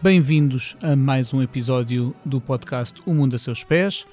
Bem-vindos 0.00 0.76
a 0.80 0.94
mais 0.94 1.34
um 1.34 1.42
episódio 1.42 2.14
do 2.24 2.40
podcast 2.40 3.02
O 3.04 3.12
Mundo 3.12 3.34
a 3.34 3.38
Seus 3.38 3.64
Pés, 3.64 4.06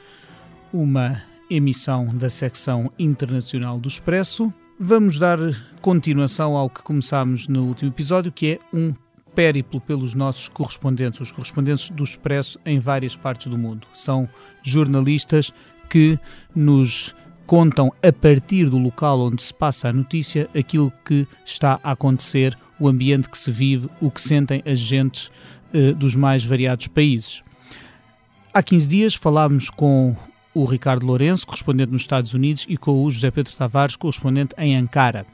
uma 0.74 1.22
emissão 1.48 2.08
da 2.08 2.28
secção 2.28 2.92
internacional 2.98 3.80
do 3.80 3.88
Expresso. 3.88 4.52
Vamos 4.80 5.20
dar 5.20 5.38
continuação 5.82 6.58
ao 6.58 6.72
que 6.72 6.82
começámos 6.82 7.48
no 7.48 7.66
último 7.66 7.92
episódio, 7.92 8.32
que 8.32 8.54
é 8.54 8.60
um 8.76 8.96
périplo 9.36 9.80
pelos 9.80 10.16
nossos 10.16 10.50
correspondentes, 10.50 11.22
os 11.22 11.32
correspondentes 11.32 11.92
do 11.92 12.04
Expresso 12.04 12.58
em 12.66 12.80
várias 12.80 13.16
partes 13.16 13.46
do 13.46 13.58
mundo. 13.58 13.86
São 13.94 14.28
jornalistas 14.64 15.54
que 15.88 16.18
nos 16.56 17.16
contam 17.46 17.94
a 18.02 18.12
partir 18.12 18.72
do 18.72 18.80
local 18.80 19.20
onde 19.20 19.44
se 19.44 19.54
passa 19.54 19.90
a 19.90 19.94
notícia 19.94 20.50
aquilo 20.58 20.92
que 21.06 21.28
está 21.46 21.80
a 21.84 21.92
acontecer, 21.92 22.58
o 22.80 22.88
ambiente 22.88 23.30
que 23.30 23.38
se 23.38 23.52
vive, 23.52 23.90
o 24.02 24.10
que 24.12 24.20
sentem 24.20 24.62
as 24.66 24.80
gentes 24.80 25.32
eh, 25.74 25.94
dos 25.94 26.16
mais 26.16 26.44
variados 26.44 26.88
países. 26.88 27.44
Há 28.54 28.64
15 28.64 28.88
dias 28.88 29.16
falámos 29.16 29.70
com 29.70 30.16
o 30.54 30.64
Ricardo 30.64 31.06
Lourenço, 31.06 31.46
correspondente 31.46 31.92
nos 31.92 32.04
Estados 32.04 32.34
Unidos, 32.34 32.66
e 32.70 32.78
com 32.78 33.04
o 33.04 33.12
José 33.12 33.30
Pedro 33.30 33.54
Tavares, 33.54 33.98
correspondente 33.98 34.56
em 34.58 34.76
Ankara. 34.78 35.26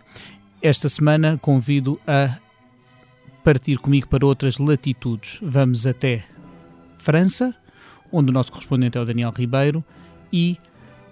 Esta 0.62 0.90
semana 0.90 1.38
convido 1.40 2.00
a 2.08 2.38
partir 3.44 3.78
comigo 3.78 4.08
para 4.08 4.26
outras 4.26 4.58
latitudes. 4.58 5.40
Vamos 5.42 5.86
até 5.86 6.24
França, 6.98 7.56
onde 8.12 8.32
o 8.32 8.34
nosso 8.34 8.52
correspondente 8.52 8.98
é 8.98 9.02
o 9.02 9.06
Daniel 9.06 9.32
Ribeiro, 9.32 9.84
e 10.34 10.58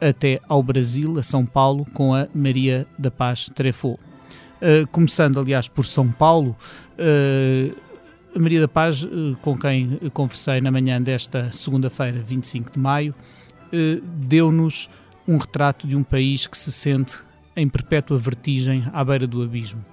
até 0.01 0.39
ao 0.47 0.63
Brasil, 0.63 1.19
a 1.19 1.23
São 1.23 1.45
Paulo, 1.45 1.85
com 1.93 2.15
a 2.15 2.27
Maria 2.33 2.87
da 2.97 3.11
Paz 3.11 3.51
Trefo. 3.53 3.99
Uh, 4.61 4.87
começando, 4.91 5.39
aliás, 5.39 5.67
por 5.67 5.85
São 5.85 6.11
Paulo, 6.11 6.55
uh, 6.97 7.75
Maria 8.37 8.61
da 8.61 8.67
Paz, 8.67 9.03
uh, 9.03 9.37
com 9.41 9.57
quem 9.57 9.97
conversei 10.13 10.61
na 10.61 10.71
manhã 10.71 11.01
desta 11.01 11.51
segunda-feira, 11.51 12.21
25 12.21 12.71
de 12.71 12.79
maio, 12.79 13.13
deu-nos 14.03 14.89
um 15.27 15.37
retrato 15.37 15.85
de 15.85 15.95
um 15.95 16.03
país 16.03 16.47
que 16.47 16.57
se 16.57 16.71
sente 16.71 17.17
em 17.55 17.69
perpétua 17.69 18.17
vertigem 18.17 18.83
à 18.91 19.03
beira 19.03 19.27
do 19.27 19.43
abismo. 19.43 19.85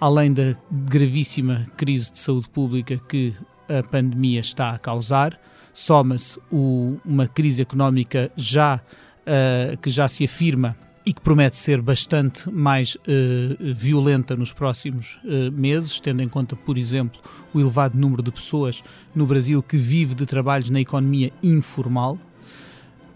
Além 0.00 0.32
da 0.32 0.56
gravíssima 0.70 1.66
crise 1.76 2.10
de 2.12 2.18
saúde 2.18 2.48
pública 2.48 2.96
que 2.96 3.34
a 3.68 3.82
pandemia 3.82 4.40
está 4.40 4.70
a 4.70 4.78
causar, 4.78 5.38
soma-se 5.72 6.40
uma 6.50 7.28
crise 7.28 7.60
económica 7.60 8.30
já 8.36 8.76
uh, 8.76 9.76
que 9.78 9.90
já 9.90 10.08
se 10.08 10.24
afirma 10.24 10.76
e 11.04 11.12
que 11.12 11.20
promete 11.20 11.56
ser 11.56 11.80
bastante 11.80 12.50
mais 12.50 12.94
uh, 12.94 13.74
violenta 13.74 14.36
nos 14.36 14.52
próximos 14.52 15.18
uh, 15.24 15.50
meses, 15.52 15.98
tendo 15.98 16.22
em 16.22 16.28
conta, 16.28 16.54
por 16.54 16.76
exemplo, 16.76 17.20
o 17.54 17.60
elevado 17.60 17.98
número 17.98 18.22
de 18.22 18.30
pessoas 18.30 18.82
no 19.14 19.26
Brasil 19.26 19.62
que 19.62 19.76
vive 19.76 20.14
de 20.14 20.26
trabalhos 20.26 20.68
na 20.68 20.80
economia 20.80 21.32
informal. 21.42 22.18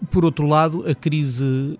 Por 0.09 0.25
outro 0.25 0.47
lado, 0.47 0.83
a 0.89 0.95
crise 0.95 1.79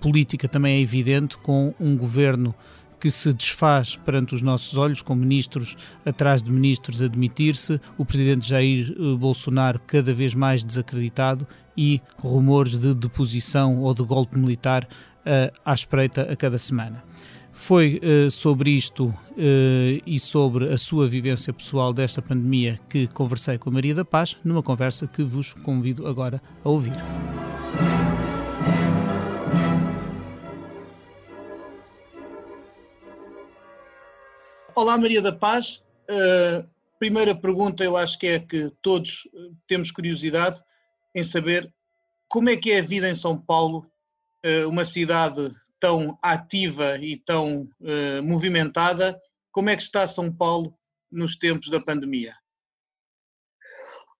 política 0.00 0.48
também 0.48 0.76
é 0.76 0.80
evidente, 0.80 1.36
com 1.38 1.74
um 1.80 1.96
governo 1.96 2.54
que 3.00 3.10
se 3.10 3.32
desfaz 3.32 3.96
perante 3.96 4.34
os 4.34 4.42
nossos 4.42 4.76
olhos, 4.76 5.00
com 5.00 5.14
ministros 5.14 5.76
atrás 6.04 6.42
de 6.42 6.50
ministros 6.50 7.00
a 7.00 7.08
demitir-se, 7.08 7.80
o 7.96 8.04
presidente 8.04 8.46
Jair 8.46 8.94
Bolsonaro 9.16 9.80
cada 9.86 10.12
vez 10.12 10.34
mais 10.34 10.62
desacreditado 10.62 11.46
e 11.74 12.02
rumores 12.18 12.78
de 12.78 12.94
deposição 12.94 13.78
ou 13.78 13.94
de 13.94 14.02
golpe 14.02 14.38
militar 14.38 14.86
à 15.64 15.74
espreita 15.74 16.22
a 16.22 16.36
cada 16.36 16.58
semana. 16.58 17.04
Foi 17.52 18.00
uh, 18.02 18.30
sobre 18.30 18.70
isto 18.70 19.08
uh, 19.08 20.02
e 20.06 20.18
sobre 20.18 20.72
a 20.72 20.78
sua 20.78 21.06
vivência 21.06 21.52
pessoal 21.52 21.92
desta 21.92 22.22
pandemia 22.22 22.80
que 22.88 23.06
conversei 23.08 23.58
com 23.58 23.68
a 23.68 23.72
Maria 23.72 23.94
da 23.94 24.04
Paz, 24.04 24.38
numa 24.42 24.62
conversa 24.62 25.06
que 25.06 25.22
vos 25.22 25.52
convido 25.52 26.06
agora 26.06 26.40
a 26.64 26.68
ouvir. 26.68 26.94
Olá, 34.74 34.96
Maria 34.96 35.20
da 35.20 35.32
Paz. 35.32 35.82
Uh, 36.08 36.66
primeira 36.98 37.34
pergunta, 37.34 37.84
eu 37.84 37.96
acho 37.96 38.18
que 38.18 38.26
é 38.26 38.38
que 38.38 38.70
todos 38.80 39.28
temos 39.66 39.90
curiosidade 39.90 40.62
em 41.14 41.22
saber 41.22 41.70
como 42.28 42.48
é 42.48 42.56
que 42.56 42.72
é 42.72 42.78
a 42.78 42.82
vida 42.82 43.08
em 43.08 43.14
São 43.14 43.36
Paulo, 43.36 43.84
eh, 43.84 43.90
uma 44.68 44.84
cidade 44.84 45.50
tão 45.80 46.18
ativa 46.22 46.98
e 46.98 47.16
tão 47.16 47.68
uh, 47.80 48.22
movimentada, 48.22 49.18
como 49.50 49.70
é 49.70 49.76
que 49.76 49.82
está 49.82 50.06
São 50.06 50.32
Paulo 50.32 50.78
nos 51.10 51.36
tempos 51.36 51.70
da 51.70 51.80
pandemia? 51.80 52.34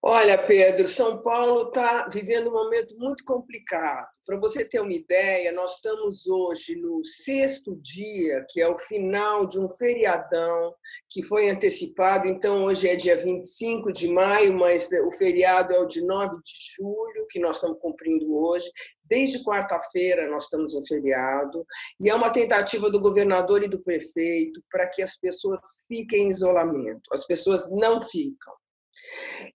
Olha, 0.03 0.35
Pedro, 0.35 0.87
São 0.87 1.21
Paulo 1.21 1.67
está 1.67 2.09
vivendo 2.11 2.49
um 2.49 2.53
momento 2.53 2.97
muito 2.97 3.23
complicado. 3.23 4.07
Para 4.25 4.39
você 4.39 4.67
ter 4.67 4.79
uma 4.79 4.91
ideia, 4.91 5.51
nós 5.51 5.75
estamos 5.75 6.25
hoje 6.25 6.75
no 6.75 7.05
sexto 7.05 7.75
dia, 7.75 8.43
que 8.49 8.59
é 8.59 8.67
o 8.67 8.79
final 8.79 9.45
de 9.45 9.59
um 9.59 9.69
feriadão 9.69 10.73
que 11.07 11.21
foi 11.21 11.51
antecipado. 11.51 12.27
Então, 12.27 12.63
hoje 12.63 12.89
é 12.89 12.95
dia 12.95 13.15
25 13.15 13.93
de 13.93 14.07
maio, 14.07 14.57
mas 14.57 14.89
o 14.91 15.11
feriado 15.11 15.71
é 15.71 15.79
o 15.79 15.85
de 15.85 16.03
9 16.03 16.35
de 16.37 16.53
julho, 16.75 17.27
que 17.29 17.39
nós 17.39 17.57
estamos 17.57 17.77
cumprindo 17.79 18.35
hoje. 18.35 18.71
Desde 19.11 19.43
quarta-feira 19.43 20.29
nós 20.29 20.45
estamos 20.45 20.73
em 20.73 20.87
feriado, 20.87 21.67
e 21.99 22.09
é 22.09 22.15
uma 22.15 22.31
tentativa 22.31 22.89
do 22.89 22.97
governador 22.97 23.61
e 23.61 23.67
do 23.67 23.83
prefeito 23.83 24.63
para 24.71 24.87
que 24.87 25.01
as 25.01 25.17
pessoas 25.17 25.59
fiquem 25.85 26.23
em 26.23 26.29
isolamento. 26.29 27.09
As 27.11 27.27
pessoas 27.27 27.69
não 27.69 28.01
ficam. 28.01 28.53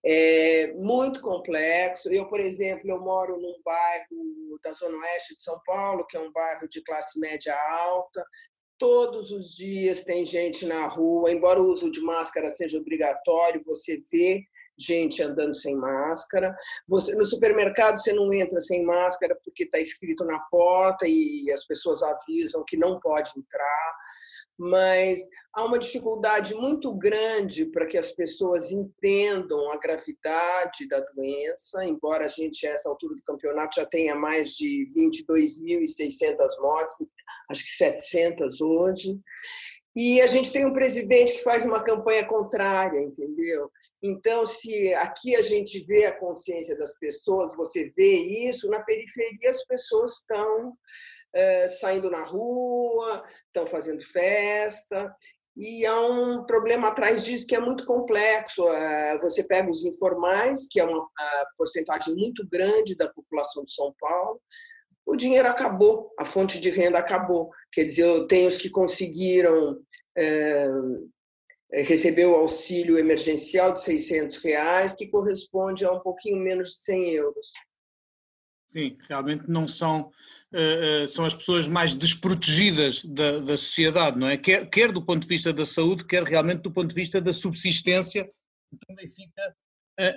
É 0.05 0.73
muito 0.75 1.21
complexo. 1.21 2.13
Eu, 2.13 2.29
por 2.29 2.39
exemplo, 2.39 2.87
eu 2.87 2.99
moro 2.99 3.35
num 3.35 3.59
bairro 3.65 4.59
da 4.63 4.73
Zona 4.73 4.95
Oeste 4.99 5.35
de 5.35 5.41
São 5.41 5.59
Paulo, 5.65 6.05
que 6.05 6.15
é 6.15 6.19
um 6.19 6.31
bairro 6.31 6.67
de 6.69 6.83
classe 6.83 7.19
média 7.19 7.55
alta. 7.69 8.23
Todos 8.77 9.31
os 9.31 9.55
dias 9.55 10.03
tem 10.03 10.23
gente 10.23 10.67
na 10.67 10.85
rua, 10.87 11.31
embora 11.31 11.59
o 11.59 11.65
uso 11.65 11.89
de 11.89 11.99
máscara 11.99 12.47
seja 12.47 12.77
obrigatório, 12.77 13.59
você 13.65 13.97
vê 14.11 14.43
gente 14.77 15.21
andando 15.23 15.55
sem 15.55 15.75
máscara. 15.75 16.55
Você, 16.87 17.15
no 17.15 17.25
supermercado 17.25 17.99
você 17.99 18.13
não 18.13 18.31
entra 18.33 18.59
sem 18.61 18.83
máscara 18.83 19.37
porque 19.43 19.63
está 19.63 19.79
escrito 19.79 20.25
na 20.25 20.39
porta 20.51 21.05
e 21.07 21.51
as 21.51 21.65
pessoas 21.65 22.03
avisam 22.03 22.63
que 22.65 22.77
não 22.77 22.99
pode 22.99 23.31
entrar 23.37 23.95
mas 24.57 25.19
há 25.53 25.63
uma 25.63 25.77
dificuldade 25.77 26.55
muito 26.55 26.93
grande 26.95 27.65
para 27.65 27.85
que 27.85 27.97
as 27.97 28.11
pessoas 28.11 28.71
entendam 28.71 29.71
a 29.71 29.77
gravidade 29.77 30.87
da 30.87 30.99
doença, 30.99 31.85
embora 31.85 32.25
a 32.25 32.27
gente, 32.27 32.65
a 32.65 32.71
essa 32.71 32.89
altura 32.89 33.15
do 33.15 33.23
campeonato, 33.23 33.79
já 33.79 33.85
tenha 33.85 34.15
mais 34.15 34.51
de 34.51 34.87
22.600 34.97 36.37
mortes, 36.59 36.95
acho 37.49 37.63
que 37.63 37.69
700 37.69 38.59
hoje. 38.61 39.19
E 39.95 40.21
a 40.21 40.27
gente 40.27 40.51
tem 40.51 40.65
um 40.65 40.73
presidente 40.73 41.33
que 41.33 41.43
faz 41.43 41.65
uma 41.65 41.83
campanha 41.83 42.25
contrária, 42.25 42.99
entendeu? 42.99 43.71
Então, 44.03 44.45
se 44.45 44.93
aqui 44.93 45.35
a 45.35 45.41
gente 45.41 45.83
vê 45.85 46.05
a 46.05 46.17
consciência 46.17 46.77
das 46.77 46.97
pessoas, 46.99 47.55
você 47.55 47.91
vê 47.97 48.17
isso, 48.47 48.69
na 48.69 48.81
periferia 48.81 49.49
as 49.49 49.65
pessoas 49.65 50.13
estão 50.13 50.73
é, 51.33 51.67
saindo 51.67 52.09
na 52.09 52.23
rua, 52.23 53.23
estão 53.47 53.65
fazendo 53.65 54.01
festa, 54.03 55.13
e 55.57 55.83
há 55.87 55.99
um 55.99 56.45
problema 56.45 56.89
atrás 56.89 57.23
disso 57.23 57.47
que 57.47 57.55
é 57.55 57.59
muito 57.59 57.83
complexo. 57.83 58.67
Eh, 58.67 59.17
você 59.19 59.43
pega 59.43 59.67
os 59.67 59.83
informais, 59.83 60.67
que 60.69 60.79
é 60.79 60.83
uma 60.83 61.09
porcentagem 61.57 62.13
muito 62.13 62.47
grande 62.47 62.95
da 62.95 63.09
população 63.09 63.65
de 63.65 63.73
São 63.73 63.91
Paulo, 63.99 64.39
o 65.03 65.15
dinheiro 65.15 65.47
acabou, 65.47 66.11
a 66.19 66.25
fonte 66.25 66.59
de 66.59 66.69
renda 66.69 66.99
acabou. 66.99 67.49
Quer 67.71 67.85
dizer, 67.85 68.03
eu 68.03 68.27
tenho 68.27 68.49
os 68.49 68.57
que 68.57 68.69
conseguiram 68.69 69.79
é, 70.17 70.67
receber 71.71 72.25
o 72.25 72.35
auxílio 72.35 72.97
emergencial 72.97 73.73
de 73.73 73.81
600 73.81 74.37
reais, 74.37 74.93
que 74.93 75.07
corresponde 75.07 75.85
a 75.85 75.91
um 75.91 75.99
pouquinho 75.99 76.37
menos 76.37 76.69
de 76.69 76.75
100 76.83 77.09
euros. 77.11 77.51
Sim, 78.69 78.97
realmente 79.07 79.45
não 79.47 79.67
são, 79.67 80.11
uh, 80.53 81.03
uh, 81.03 81.07
são 81.07 81.25
as 81.25 81.33
pessoas 81.33 81.67
mais 81.67 81.93
desprotegidas 81.93 83.03
da, 83.03 83.39
da 83.39 83.57
sociedade, 83.57 84.17
não 84.17 84.27
é? 84.27 84.37
Quer, 84.37 84.69
quer 84.69 84.91
do 84.91 85.01
ponto 85.01 85.21
de 85.21 85.27
vista 85.27 85.53
da 85.53 85.65
saúde, 85.65 86.05
quer 86.05 86.23
realmente 86.23 86.61
do 86.61 86.71
ponto 86.71 86.89
de 86.89 86.95
vista 86.95 87.19
da 87.21 87.33
subsistência, 87.33 88.25
que 88.69 88.77
também 88.85 89.07
fica 89.07 89.55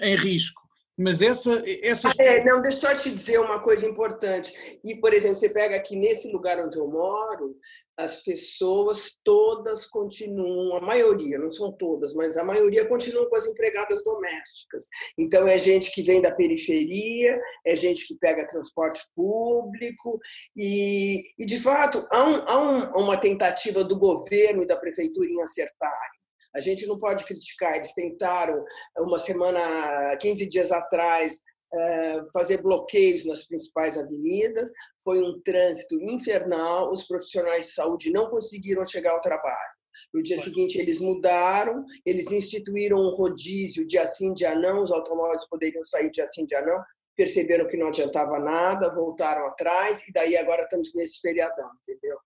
em 0.02 0.16
risco. 0.16 0.69
Mas 1.00 1.22
essa. 1.22 1.64
essa... 1.82 2.10
Ah, 2.10 2.22
é, 2.22 2.44
não, 2.44 2.60
deixa 2.60 2.92
eu 2.92 2.96
te 2.96 3.10
dizer 3.10 3.40
uma 3.40 3.58
coisa 3.60 3.88
importante. 3.88 4.52
E, 4.84 4.96
por 5.00 5.14
exemplo, 5.14 5.36
você 5.36 5.48
pega 5.48 5.74
aqui 5.74 5.96
nesse 5.96 6.30
lugar 6.30 6.58
onde 6.58 6.78
eu 6.78 6.86
moro, 6.86 7.56
as 7.96 8.22
pessoas 8.22 9.14
todas 9.24 9.86
continuam, 9.86 10.76
a 10.76 10.80
maioria, 10.82 11.38
não 11.38 11.50
são 11.50 11.72
todas, 11.72 12.12
mas 12.12 12.36
a 12.36 12.44
maioria 12.44 12.86
continuam 12.86 13.30
com 13.30 13.36
as 13.36 13.46
empregadas 13.46 14.02
domésticas. 14.04 14.86
Então, 15.16 15.46
é 15.46 15.56
gente 15.56 15.90
que 15.90 16.02
vem 16.02 16.20
da 16.20 16.32
periferia, 16.32 17.40
é 17.64 17.74
gente 17.74 18.06
que 18.06 18.16
pega 18.16 18.46
transporte 18.46 19.00
público, 19.16 20.20
e, 20.54 21.24
e 21.38 21.46
de 21.46 21.58
fato, 21.60 22.06
há, 22.10 22.24
um, 22.24 22.34
há 22.46 22.60
um, 22.60 23.04
uma 23.04 23.16
tentativa 23.16 23.82
do 23.82 23.98
governo 23.98 24.62
e 24.62 24.66
da 24.66 24.76
prefeitura 24.76 25.28
em 25.30 25.40
acertarem 25.40 26.19
A 26.54 26.60
gente 26.60 26.86
não 26.86 26.98
pode 26.98 27.24
criticar. 27.24 27.76
Eles 27.76 27.92
tentaram, 27.92 28.64
uma 28.98 29.18
semana, 29.18 30.16
15 30.16 30.48
dias 30.48 30.72
atrás, 30.72 31.40
eh, 31.72 32.22
fazer 32.32 32.62
bloqueios 32.62 33.24
nas 33.24 33.46
principais 33.46 33.96
avenidas. 33.96 34.70
Foi 35.04 35.22
um 35.22 35.40
trânsito 35.42 35.94
infernal. 36.02 36.90
Os 36.90 37.06
profissionais 37.06 37.66
de 37.66 37.72
saúde 37.72 38.10
não 38.10 38.28
conseguiram 38.28 38.84
chegar 38.84 39.12
ao 39.12 39.20
trabalho. 39.20 39.80
No 40.12 40.22
dia 40.22 40.38
seguinte, 40.38 40.78
eles 40.78 41.00
mudaram, 41.00 41.84
eles 42.04 42.30
instituíram 42.32 42.98
um 42.98 43.14
rodízio 43.14 43.86
dia 43.86 44.06
sim, 44.06 44.32
dia 44.32 44.54
não, 44.54 44.82
os 44.82 44.90
automóveis 44.90 45.46
poderiam 45.48 45.84
sair 45.84 46.10
dia 46.10 46.26
sim, 46.26 46.44
dia 46.44 46.62
não, 46.62 46.82
perceberam 47.16 47.66
que 47.66 47.76
não 47.76 47.88
adiantava 47.88 48.38
nada, 48.38 48.90
voltaram 48.94 49.46
atrás, 49.46 50.06
e 50.08 50.12
daí 50.12 50.36
agora 50.36 50.62
estamos 50.62 50.92
nesse 50.94 51.20
feriadão, 51.20 51.70
entendeu? 51.82 52.18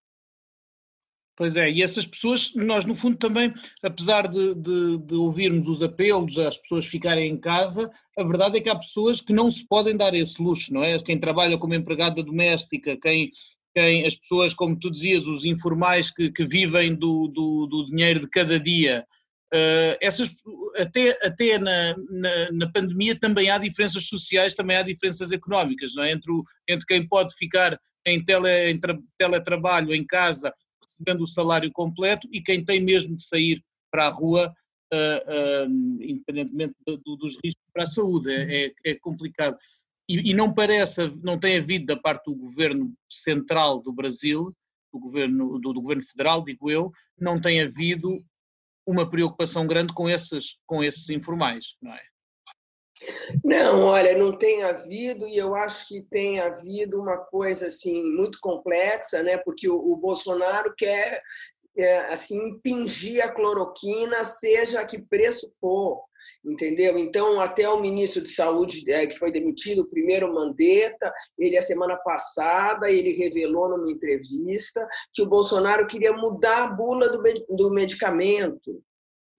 Pois 1.36 1.56
é, 1.56 1.69
e 1.69 1.82
essas 1.82 2.06
pessoas, 2.06 2.54
nós 2.54 2.84
no 2.84 2.94
fundo 2.94 3.16
também, 3.16 3.52
apesar 3.82 4.28
de, 4.28 4.54
de, 4.54 4.98
de, 4.98 5.14
ouvirmos 5.16 5.66
os 5.66 5.82
apelos 5.82 6.38
às 6.38 6.56
pessoas 6.56 6.86
ficarem 6.86 7.28
em 7.28 7.36
casa, 7.36 7.90
a 8.16 8.22
verdade 8.22 8.58
é 8.58 8.60
que 8.60 8.69
há 8.69 8.76
pessoas 8.76 9.20
que 9.20 9.32
não 9.32 9.50
se 9.50 9.66
podem 9.66 9.96
dar 9.96 10.14
esse 10.14 10.40
luxo, 10.40 10.72
não 10.72 10.84
é? 10.84 10.96
Quem 11.00 11.19
trabalha 11.19 11.58
como 11.58 11.75
empregada 11.75 12.22
doméstica, 12.22 12.96
quem, 13.02 13.32
quem 13.75 14.06
as 14.06 14.14
pessoas, 14.14 14.54
como 14.54 14.78
tu 14.78 14.88
dizias, 14.88 15.26
os 15.26 15.44
informais 15.44 16.08
que, 16.08 16.31
que 16.31 16.46
vivem 16.46 16.94
do, 16.94 17.26
do, 17.26 17.66
do, 17.66 17.86
dinheiro 17.86 18.20
de 18.20 18.28
cada 18.28 18.60
dia, 18.60 19.04
uh, 19.52 19.98
essas, 20.00 20.31
até, 20.78 21.19
até 21.26 21.58
na, 21.58 21.96
na, 22.10 22.52
na, 22.52 22.72
pandemia 22.72 23.19
também 23.19 23.50
há 23.50 23.58
diferenças 23.58 24.06
sociais, 24.06 24.54
também 24.54 24.76
há 24.76 24.82
diferenças 24.82 25.32
económicas, 25.32 25.96
não 25.96 26.04
é? 26.04 26.12
Entre, 26.12 26.31
o, 26.31 26.44
entre 26.69 26.86
quem 26.86 27.08
pode 27.08 27.34
ficar 27.34 27.76
em, 28.06 28.25
tele, 28.25 28.70
em 28.70 28.78
tra, 28.78 28.96
teletrabalho 29.19 29.92
em 29.92 30.06
casa 30.06 30.54
recebendo 30.94 31.23
o 31.23 31.26
salário 31.26 31.70
completo 31.73 32.29
e 32.32 32.41
quem 32.41 32.64
tem 32.64 32.81
mesmo 32.81 33.17
de 33.17 33.25
sair 33.25 33.62
para 33.91 34.06
a 34.06 34.11
rua, 34.11 34.55
uh, 34.93 35.67
uh, 35.67 36.02
independentemente 36.02 36.75
do, 36.87 37.17
dos 37.17 37.38
riscos 37.44 37.64
para 37.73 37.85
a 37.85 37.87
saúde. 37.87 38.31
É, 38.31 38.67
é, 38.67 38.73
é 38.85 38.94
complicado 38.94 39.56
e, 40.08 40.31
e, 40.31 40.35
não 40.35 40.52
parece, 40.52 41.08
não 41.23 41.38
tem 41.38 41.58
havido 41.58 41.87
da 41.87 41.96
parte 41.96 42.26
do 42.26 42.37
governo 42.37 42.93
central 43.11 43.81
do 43.81 43.93
Brasil, 43.93 44.55
do 44.93 45.00
governo, 45.00 45.58
do, 45.58 45.73
do 45.73 45.81
governo 45.81 46.02
federal, 46.02 46.44
digo 46.44 46.70
eu, 46.70 46.93
não 47.19 47.41
tem 47.41 47.62
havido 47.62 48.23
uma 48.87 49.08
preocupação 49.08 49.67
grande 49.67 49.94
com 49.94 50.08
esses, 50.08 50.58
com 50.67 50.85
esses 50.85 51.08
informais, 51.08 51.76
não 51.81 51.93
é? 51.93 52.02
Não, 53.44 53.81
olha, 53.81 54.17
não 54.17 54.37
tem 54.37 54.62
havido 54.62 55.26
e 55.26 55.37
eu 55.37 55.55
acho 55.55 55.88
que 55.88 56.02
tem 56.02 56.41
havido 56.41 57.00
uma 57.00 57.17
coisa 57.17 57.67
assim 57.67 58.05
muito 58.05 58.38
complexa, 58.41 59.23
né? 59.23 59.37
Porque 59.38 59.69
o, 59.69 59.76
o 59.76 59.96
Bolsonaro 59.96 60.73
quer 60.76 61.20
é, 61.76 61.99
assim 62.12 62.37
impingir 62.49 63.25
a 63.25 63.32
cloroquina, 63.32 64.23
seja 64.23 64.81
a 64.81 64.85
que 64.85 65.02
preço 65.02 65.52
for 65.61 66.02
entendeu? 66.44 66.99
Então, 66.99 67.41
até 67.41 67.69
o 67.69 67.81
ministro 67.81 68.23
de 68.23 68.31
Saúde, 68.31 68.85
é, 68.91 69.06
que 69.06 69.19
foi 69.19 69.31
demitido, 69.31 69.81
o 69.81 69.88
primeiro 69.88 70.32
Mandetta, 70.32 71.12
ele, 71.38 71.56
a 71.56 71.62
semana 71.62 71.96
passada, 71.96 72.91
ele 72.91 73.12
revelou 73.12 73.70
numa 73.70 73.91
entrevista 73.91 74.87
que 75.12 75.23
o 75.23 75.26
Bolsonaro 75.26 75.87
queria 75.87 76.12
mudar 76.12 76.64
a 76.64 76.67
bula 76.67 77.08
do, 77.08 77.23
do 77.49 77.70
medicamento 77.70 78.82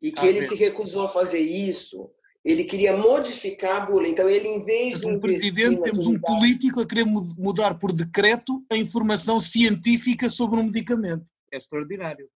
e 0.02 0.12
que 0.12 0.25
ah, 0.25 0.28
ele 0.28 0.42
se 0.42 0.56
recusou 0.56 1.04
a 1.04 1.07
fazer 1.07 1.40
isso. 1.40 2.10
Ele 2.45 2.63
queria 2.63 2.95
modificar 2.95 3.81
a 3.81 3.86
bula. 3.88 4.07
Então, 4.07 4.30
ele, 4.30 4.47
em 4.47 4.63
vez 4.63 5.00
de. 5.00 5.07
Um 5.07 5.19
presidente, 5.19 5.81
temos 5.81 6.06
um 6.06 6.19
político 6.19 6.80
a 6.80 6.88
querer 6.88 7.06
mudar 7.06 7.80
por 7.80 7.92
decreto 7.92 8.63
a 8.71 8.77
informação 8.77 9.42
científica 9.42 10.30
sobre 10.30 10.59
um 10.59 10.63
medicamento. 10.65 11.25
É 11.51 11.57
extraordinário. 11.57 12.30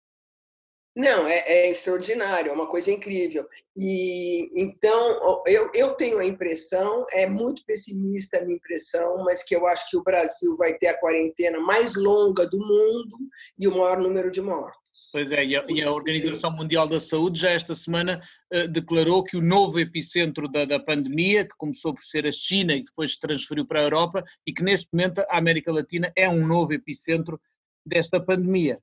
Não, 0.98 1.28
é, 1.28 1.44
é, 1.46 1.70
extraordinário, 1.70 2.50
é 2.50 2.52
uma 2.52 2.66
coisa 2.66 2.90
incrível. 2.90 3.46
E 3.76 4.48
então 4.60 5.44
eu, 5.46 5.70
eu 5.72 5.94
tenho 5.94 6.18
a 6.18 6.24
impressão, 6.24 7.06
é 7.12 7.24
muito 7.24 7.64
pessimista 7.64 8.38
a 8.38 8.44
minha 8.44 8.56
impressão, 8.56 9.18
mas 9.18 9.44
que 9.44 9.54
eu 9.54 9.64
acho 9.68 9.88
que 9.88 9.96
o 9.96 10.02
Brasil 10.02 10.56
vai 10.56 10.74
ter 10.74 10.88
a 10.88 10.98
quarentena 10.98 11.60
mais 11.60 11.94
longa 11.94 12.44
do 12.44 12.58
mundo 12.58 13.16
e 13.56 13.68
o 13.68 13.70
maior 13.70 13.98
número 13.98 14.28
de 14.28 14.40
mortos. 14.40 14.87
Pois 15.12 15.32
é, 15.32 15.44
e 15.44 15.56
a, 15.56 15.64
e 15.68 15.82
a 15.82 15.92
Organização 15.92 16.50
Mundial 16.50 16.86
da 16.86 17.00
Saúde 17.00 17.40
já 17.40 17.50
esta 17.50 17.74
semana 17.74 18.20
uh, 18.52 18.68
declarou 18.68 19.22
que 19.22 19.36
o 19.36 19.40
novo 19.40 19.78
epicentro 19.78 20.48
da, 20.48 20.64
da 20.64 20.78
pandemia, 20.78 21.44
que 21.44 21.56
começou 21.56 21.94
por 21.94 22.02
ser 22.02 22.26
a 22.26 22.32
China 22.32 22.74
e 22.74 22.82
depois 22.82 23.12
se 23.12 23.20
transferiu 23.20 23.66
para 23.66 23.80
a 23.80 23.84
Europa, 23.84 24.24
e 24.46 24.52
que 24.52 24.62
neste 24.62 24.88
momento 24.92 25.20
a 25.28 25.38
América 25.38 25.72
Latina 25.72 26.12
é 26.16 26.28
um 26.28 26.46
novo 26.46 26.72
epicentro 26.72 27.40
desta 27.84 28.20
pandemia. 28.20 28.78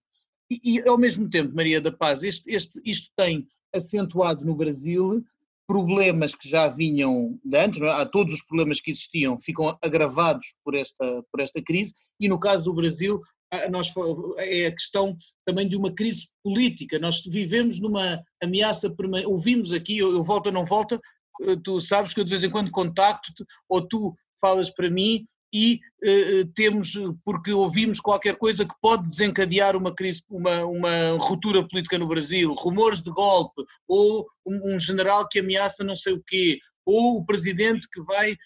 E, 0.49 0.77
e, 0.77 0.87
ao 0.87 0.97
mesmo 0.97 1.29
tempo, 1.29 1.55
Maria 1.55 1.81
da 1.81 1.91
Paz, 1.91 2.23
este, 2.23 2.49
este, 2.51 2.81
isto 2.85 3.11
tem 3.15 3.47
acentuado 3.73 4.45
no 4.45 4.55
Brasil 4.55 5.23
problemas 5.67 6.35
que 6.35 6.47
já 6.47 6.67
vinham 6.67 7.39
de 7.43 7.57
antes, 7.57 7.81
é? 7.81 7.89
há 7.89 8.05
todos 8.05 8.35
os 8.35 8.41
problemas 8.43 8.79
que 8.79 8.91
existiam 8.91 9.37
ficam 9.39 9.77
agravados 9.81 10.55
por 10.63 10.75
esta, 10.75 11.23
por 11.31 11.39
esta 11.39 11.61
crise, 11.61 11.95
e 12.19 12.27
no 12.27 12.39
caso 12.39 12.65
do 12.65 12.73
Brasil, 12.73 13.19
nós, 13.69 13.93
é 14.37 14.67
a 14.67 14.71
questão 14.71 15.15
também 15.45 15.67
de 15.67 15.75
uma 15.75 15.93
crise 15.93 16.27
política. 16.43 16.99
Nós 16.99 17.21
vivemos 17.25 17.79
numa 17.79 18.21
ameaça 18.43 18.89
permanente. 18.89 19.29
Ouvimos 19.29 19.71
aqui, 19.71 19.97
eu, 19.97 20.23
volto 20.23 20.47
ou 20.47 20.51
não 20.51 20.65
volta, 20.65 20.99
eh, 21.41 21.55
tu 21.63 21.79
sabes 21.81 22.13
que 22.13 22.19
eu 22.19 22.23
de 22.23 22.31
vez 22.31 22.43
em 22.43 22.49
quando 22.49 22.71
contacto-te, 22.71 23.43
ou 23.69 23.85
tu 23.85 24.15
falas 24.39 24.69
para 24.69 24.89
mim, 24.89 25.25
e 25.53 25.79
uh, 26.03 26.45
temos, 26.53 26.95
porque 27.23 27.53
ouvimos 27.53 28.01
qualquer 28.01 28.35
coisa 28.35 28.65
que 28.65 28.75
pode 28.81 29.07
desencadear 29.07 29.77
uma 29.77 29.95
crise, 29.95 30.21
uma, 30.29 30.65
uma 30.65 31.17
ruptura 31.17 31.65
política 31.65 31.97
no 31.97 32.09
Brasil, 32.09 32.53
rumores 32.53 33.01
de 33.01 33.09
golpe, 33.09 33.63
ou 33.87 34.27
um, 34.45 34.75
um 34.75 34.79
general 34.79 35.25
que 35.29 35.39
ameaça 35.39 35.81
não 35.81 35.95
sei 35.95 36.11
o 36.11 36.23
quê, 36.27 36.59
ou 36.85 37.17
o 37.17 37.25
presidente 37.25 37.89
que 37.89 38.01
vai, 38.01 38.37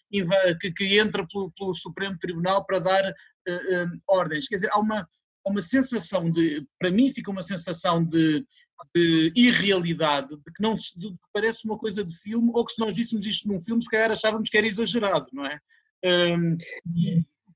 que, 0.60 0.72
que 0.72 0.98
entra 0.98 1.28
pelo, 1.28 1.52
pelo, 1.52 1.74
Supremo 1.74 2.18
Tribunal 2.20 2.66
para 2.66 2.80
dar 2.80 3.04
uh, 3.04 3.86
uh, 3.86 4.02
ordens. 4.08 4.48
Quer 4.48 4.56
dizer, 4.56 4.70
há 4.72 4.80
uma, 4.80 5.08
uma 5.46 5.62
sensação 5.62 6.32
de, 6.32 6.66
para 6.80 6.92
mim 6.92 7.12
fica 7.12 7.32
uma 7.32 7.44
sensação 7.44 8.04
de, 8.04 8.46
de 8.96 9.34
irrealidade, 9.36 10.36
de 10.36 10.54
que 10.54 10.62
não 10.62 10.76
de 10.76 11.10
que 11.10 11.18
parece 11.34 11.66
uma 11.66 11.78
coisa 11.78 12.04
de 12.04 12.16
filme, 12.18 12.50
ou 12.54 12.66
que 12.66 12.74
se 12.74 12.80
nós 12.80 12.94
díssemos 12.94 13.26
isto 13.26 13.48
num 13.48 13.60
filme, 13.60 13.84
se 13.84 13.90
calhar 13.90 14.12
achávamos 14.12 14.50
que 14.50 14.58
era 14.58 14.68
exagerado, 14.68 15.28
não 15.34 15.46
é? 15.46 15.60
Um, 16.38 16.58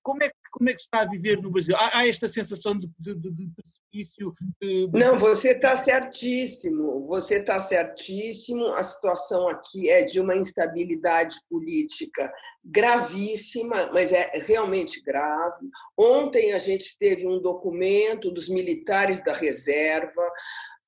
como, 0.01 0.21
é, 0.21 0.31
como 0.53 0.69
é 0.69 0.73
que 0.73 0.79
se 0.79 0.85
está 0.85 1.01
a 1.01 1.09
viver 1.09 1.41
no 1.41 1.49
Brasil? 1.49 1.75
Há, 1.75 1.99
há 1.99 2.07
esta 2.07 2.27
sensação 2.27 2.77
de, 2.77 2.87
de, 2.99 3.15
de 3.15 3.49
precipício? 3.55 4.33
De... 4.61 4.87
Não, 4.93 5.17
você 5.17 5.51
está 5.51 5.75
certíssimo, 5.75 7.07
você 7.07 7.39
está 7.39 7.59
certíssimo. 7.59 8.67
A 8.67 8.83
situação 8.83 9.49
aqui 9.49 9.89
é 9.89 10.03
de 10.03 10.19
uma 10.19 10.35
instabilidade 10.35 11.37
política 11.49 12.31
gravíssima, 12.63 13.89
mas 13.91 14.11
é 14.11 14.31
realmente 14.45 15.01
grave. 15.01 15.67
Ontem 15.97 16.53
a 16.53 16.59
gente 16.59 16.95
teve 16.99 17.27
um 17.27 17.41
documento 17.41 18.31
dos 18.31 18.47
militares 18.47 19.23
da 19.23 19.33
reserva 19.33 20.21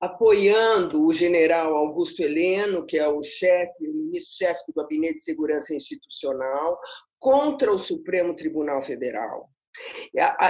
apoiando 0.00 1.04
o 1.04 1.12
general 1.12 1.74
Augusto 1.74 2.22
Heleno, 2.22 2.86
que 2.86 2.98
é 2.98 3.08
o 3.08 3.22
chefe, 3.22 3.88
o 3.88 3.94
ministro-chefe 3.94 4.60
do 4.68 4.74
Gabinete 4.74 5.16
de 5.16 5.24
Segurança 5.24 5.74
Institucional, 5.74 6.78
contra 7.18 7.72
o 7.72 7.78
Supremo 7.78 8.36
Tribunal 8.36 8.80
Federal. 8.82 9.50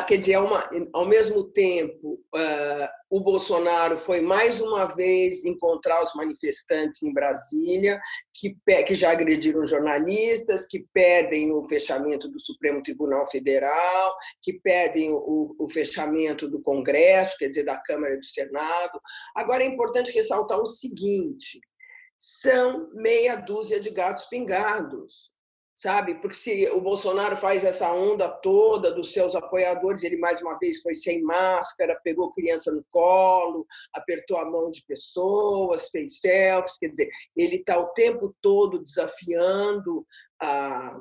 Quer 0.06 0.16
dizer, 0.18 0.32
é 0.32 0.38
uma, 0.38 0.62
ao 0.92 1.06
mesmo 1.06 1.44
tempo, 1.44 2.20
uh, 2.34 2.88
o 3.10 3.20
Bolsonaro 3.20 3.96
foi 3.96 4.20
mais 4.20 4.60
uma 4.60 4.86
vez 4.86 5.44
encontrar 5.44 6.02
os 6.02 6.14
manifestantes 6.14 7.02
em 7.02 7.12
Brasília, 7.12 8.00
que, 8.34 8.56
que 8.84 8.94
já 8.94 9.12
agrediram 9.12 9.66
jornalistas, 9.66 10.66
que 10.66 10.86
pedem 10.92 11.52
o 11.52 11.64
fechamento 11.64 12.28
do 12.28 12.38
Supremo 12.40 12.82
Tribunal 12.82 13.28
Federal, 13.28 14.14
que 14.42 14.54
pedem 14.60 15.12
o, 15.12 15.54
o 15.58 15.68
fechamento 15.68 16.48
do 16.48 16.60
Congresso, 16.62 17.36
quer 17.38 17.48
dizer, 17.48 17.64
da 17.64 17.80
Câmara 17.80 18.14
e 18.14 18.18
do 18.18 18.26
Senado. 18.26 19.00
Agora, 19.34 19.62
é 19.62 19.66
importante 19.66 20.12
ressaltar 20.12 20.60
o 20.60 20.66
seguinte: 20.66 21.60
são 22.18 22.90
meia 22.94 23.36
dúzia 23.36 23.80
de 23.80 23.90
gatos 23.90 24.24
pingados 24.24 25.35
sabe? 25.76 26.14
Porque 26.14 26.34
se 26.34 26.66
o 26.70 26.80
Bolsonaro 26.80 27.36
faz 27.36 27.62
essa 27.62 27.92
onda 27.92 28.26
toda 28.38 28.90
dos 28.90 29.12
seus 29.12 29.34
apoiadores, 29.34 30.02
ele 30.02 30.16
mais 30.16 30.40
uma 30.40 30.58
vez 30.58 30.80
foi 30.80 30.94
sem 30.94 31.22
máscara, 31.22 32.00
pegou 32.02 32.30
criança 32.30 32.72
no 32.72 32.82
colo, 32.90 33.66
apertou 33.92 34.38
a 34.38 34.50
mão 34.50 34.70
de 34.70 34.82
pessoas, 34.86 35.90
fez 35.90 36.20
selfies, 36.20 36.78
quer 36.78 36.88
dizer, 36.88 37.10
ele 37.36 37.56
está 37.56 37.78
o 37.78 37.88
tempo 37.88 38.34
todo 38.40 38.82
desafiando 38.82 40.06
a, 40.40 40.98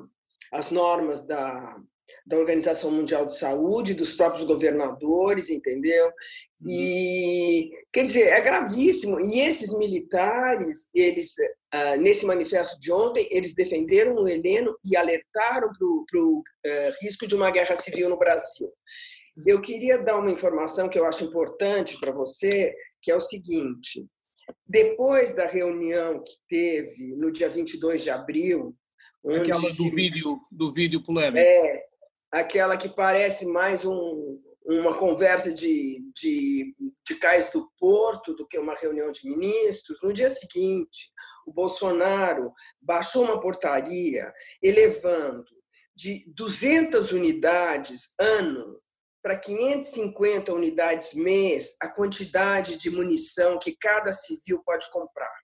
as 0.52 0.70
normas 0.70 1.24
da, 1.24 1.80
da 2.26 2.36
Organização 2.36 2.90
Mundial 2.90 3.26
de 3.26 3.38
Saúde, 3.38 3.94
dos 3.94 4.12
próprios 4.12 4.44
governadores, 4.44 5.48
entendeu? 5.48 6.06
Uhum. 6.60 6.68
E 6.68 7.70
quer 7.90 8.04
dizer, 8.04 8.28
é 8.28 8.40
gravíssimo. 8.42 9.18
E 9.20 9.40
esses 9.40 9.76
militares, 9.78 10.90
eles 10.94 11.34
ah, 11.72 11.96
nesse 11.96 12.24
manifesto 12.24 12.78
de 12.78 12.92
ontem, 12.92 13.28
eles 13.30 13.54
defenderam 13.54 14.14
o 14.14 14.28
Heleno 14.28 14.76
e 14.84 14.96
alertaram 14.96 15.70
para 15.72 16.20
o 16.20 16.38
uh, 16.38 16.42
risco 17.02 17.26
de 17.26 17.34
uma 17.34 17.50
guerra 17.50 17.74
civil 17.74 18.08
no 18.08 18.18
Brasil. 18.18 18.72
Eu 19.46 19.60
queria 19.60 19.98
dar 19.98 20.16
uma 20.18 20.30
informação 20.30 20.88
que 20.88 20.98
eu 20.98 21.04
acho 21.04 21.24
importante 21.24 21.98
para 21.98 22.12
você, 22.12 22.74
que 23.02 23.10
é 23.10 23.16
o 23.16 23.20
seguinte: 23.20 24.06
Depois 24.66 25.34
da 25.34 25.46
reunião 25.46 26.22
que 26.22 26.34
teve 26.48 27.14
no 27.16 27.32
dia 27.32 27.48
22 27.48 28.04
de 28.04 28.10
abril, 28.10 28.74
aquela 29.28 29.60
do 29.60 29.90
vídeo 29.90 30.40
do 30.50 30.72
vídeo 30.72 31.02
polêmico. 31.02 31.38
É, 31.38 31.84
aquela 32.30 32.76
que 32.76 32.88
parece 32.88 33.44
mais 33.44 33.84
um, 33.84 34.40
uma 34.66 34.96
conversa 34.96 35.52
de, 35.52 36.02
de, 36.14 36.74
de 37.06 37.14
cais 37.16 37.50
do 37.50 37.70
porto 37.78 38.34
do 38.34 38.46
que 38.46 38.58
uma 38.58 38.74
reunião 38.74 39.10
de 39.12 39.28
ministros. 39.28 39.98
No 40.02 40.12
dia 40.12 40.28
seguinte, 40.28 41.10
o 41.46 41.52
Bolsonaro 41.52 42.52
baixou 42.80 43.24
uma 43.24 43.40
portaria 43.40 44.32
elevando 44.60 45.44
de 45.94 46.24
200 46.34 47.12
unidades 47.12 48.14
ano 48.18 48.80
para 49.22 49.38
550 49.38 50.52
unidades 50.52 51.14
mês 51.14 51.74
a 51.80 51.88
quantidade 51.88 52.76
de 52.76 52.90
munição 52.90 53.58
que 53.58 53.76
cada 53.76 54.12
civil 54.12 54.62
pode 54.64 54.90
comprar. 54.90 55.34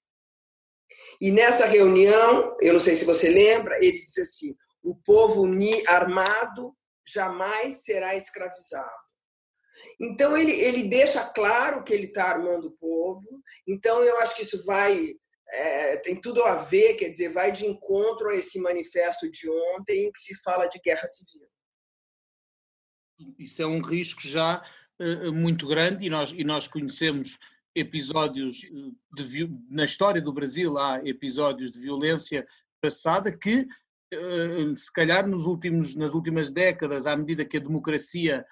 E 1.21 1.31
nessa 1.31 1.67
reunião, 1.67 2.57
eu 2.61 2.75
não 2.75 2.81
sei 2.81 2.95
se 2.95 3.05
você 3.05 3.29
lembra, 3.29 3.77
ele 3.79 3.93
disse 3.93 4.21
assim: 4.21 4.55
o 4.83 4.95
povo 4.95 5.45
armado 5.89 6.77
jamais 7.07 7.85
será 7.85 8.15
escravizado. 8.15 9.02
Então, 10.01 10.37
ele, 10.37 10.53
ele 10.53 10.85
deixa 10.85 11.25
claro 11.25 11.83
que 11.83 11.93
ele 11.93 12.07
está 12.07 12.25
armando 12.25 12.69
o 12.69 12.73
povo. 12.73 13.43
Então, 13.67 14.03
eu 14.03 14.19
acho 14.19 14.37
que 14.37 14.43
isso 14.43 14.65
vai. 14.65 15.15
É, 15.51 15.97
tem 15.99 16.19
tudo 16.19 16.43
a 16.45 16.55
ver, 16.55 16.95
quer 16.95 17.11
dizer, 17.11 17.29
vai 17.29 17.53
de 17.53 17.67
encontro 17.67 18.31
a 18.31 18.35
esse 18.35 18.59
manifesto 18.59 19.31
de 19.31 19.49
ontem, 19.51 20.07
em 20.07 20.13
que 20.13 20.19
se 20.19 20.35
fala 20.43 20.67
de 20.67 20.81
guerra 20.81 21.07
civil. 21.07 21.47
Isso 23.39 23.61
é 23.63 23.67
um 23.67 23.83
risco 23.83 24.23
já 24.23 24.65
uh, 24.99 25.33
muito 25.33 25.67
grande, 25.67 26.07
e 26.07 26.11
nós, 26.11 26.33
e 26.33 26.43
nós 26.43 26.67
conhecemos 26.67 27.39
episódios 27.75 28.63
de, 29.15 29.51
na 29.69 29.85
história 29.85 30.23
do 30.23 30.33
Brasil, 30.33 30.79
há 30.79 31.03
episódios 31.05 31.71
de 31.71 31.81
violência 31.81 32.47
passada 32.81 33.37
que 33.37 33.67
eh, 34.13 34.75
se 34.77 34.93
calhar 34.93 35.27
nos 35.27 35.47
últimos, 35.47 35.95
nas 35.95 36.13
últimas 36.13 36.51
décadas, 36.51 37.07
à 37.07 37.17
medida 37.17 37.45
que 37.45 37.57
a 37.57 37.61
democracia 37.61 38.45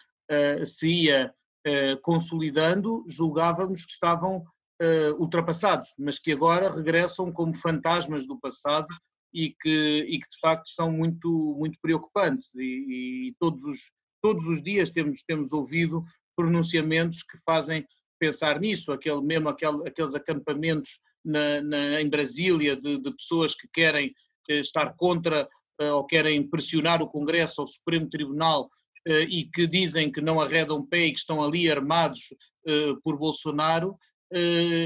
se 0.64 0.88
ia 0.88 1.34
uh, 1.66 2.00
consolidando, 2.02 3.04
julgávamos 3.08 3.84
que 3.84 3.92
estavam 3.92 4.38
uh, 4.38 5.14
ultrapassados, 5.18 5.90
mas 5.99 6.18
que 6.18 6.32
agora 6.32 6.75
regressam 6.75 7.32
como 7.32 7.54
fantasmas 7.54 8.26
do 8.26 8.38
passado 8.38 8.88
e 9.32 9.54
que, 9.60 10.06
e 10.08 10.18
que 10.18 10.28
de 10.28 10.38
facto 10.40 10.68
são 10.70 10.90
muito, 10.90 11.56
muito 11.58 11.78
preocupantes. 11.80 12.49
E, 12.56 13.28
e 13.28 13.34
todos, 13.38 13.64
os, 13.64 13.92
todos 14.22 14.46
os 14.46 14.62
dias 14.62 14.90
temos, 14.90 15.22
temos 15.22 15.52
ouvido 15.52 16.04
pronunciamentos 16.37 17.22
que 17.22 17.38
fazem 17.44 17.87
pensar 18.18 18.60
nisso, 18.60 18.92
aquele 18.92 19.22
mesmo 19.22 19.49
aquele, 19.49 19.87
aqueles 19.88 20.14
acampamentos 20.14 21.00
na, 21.25 21.60
na, 21.62 22.00
em 22.00 22.08
Brasília 22.08 22.76
de, 22.76 22.99
de 22.99 23.10
pessoas 23.12 23.54
que 23.54 23.68
querem 23.72 24.14
estar 24.49 24.94
contra 24.96 25.49
eh, 25.80 25.92
ou 25.92 26.04
querem 26.04 26.46
pressionar 26.46 27.00
o 27.02 27.08
Congresso 27.08 27.62
ou 27.62 27.64
o 27.64 27.70
Supremo 27.70 28.08
Tribunal 28.08 28.68
eh, 28.68 28.79
e 29.07 29.45
que 29.45 29.66
dizem 29.66 30.11
que 30.12 30.21
não 30.21 30.40
arredam 30.40 30.87
pé 30.87 31.07
e 31.07 31.12
que 31.12 31.19
estão 31.19 31.42
ali 31.42 31.71
armados 31.71 32.35
eh, 32.66 32.92
por 33.02 33.19
Bolsonaro, 33.19 33.97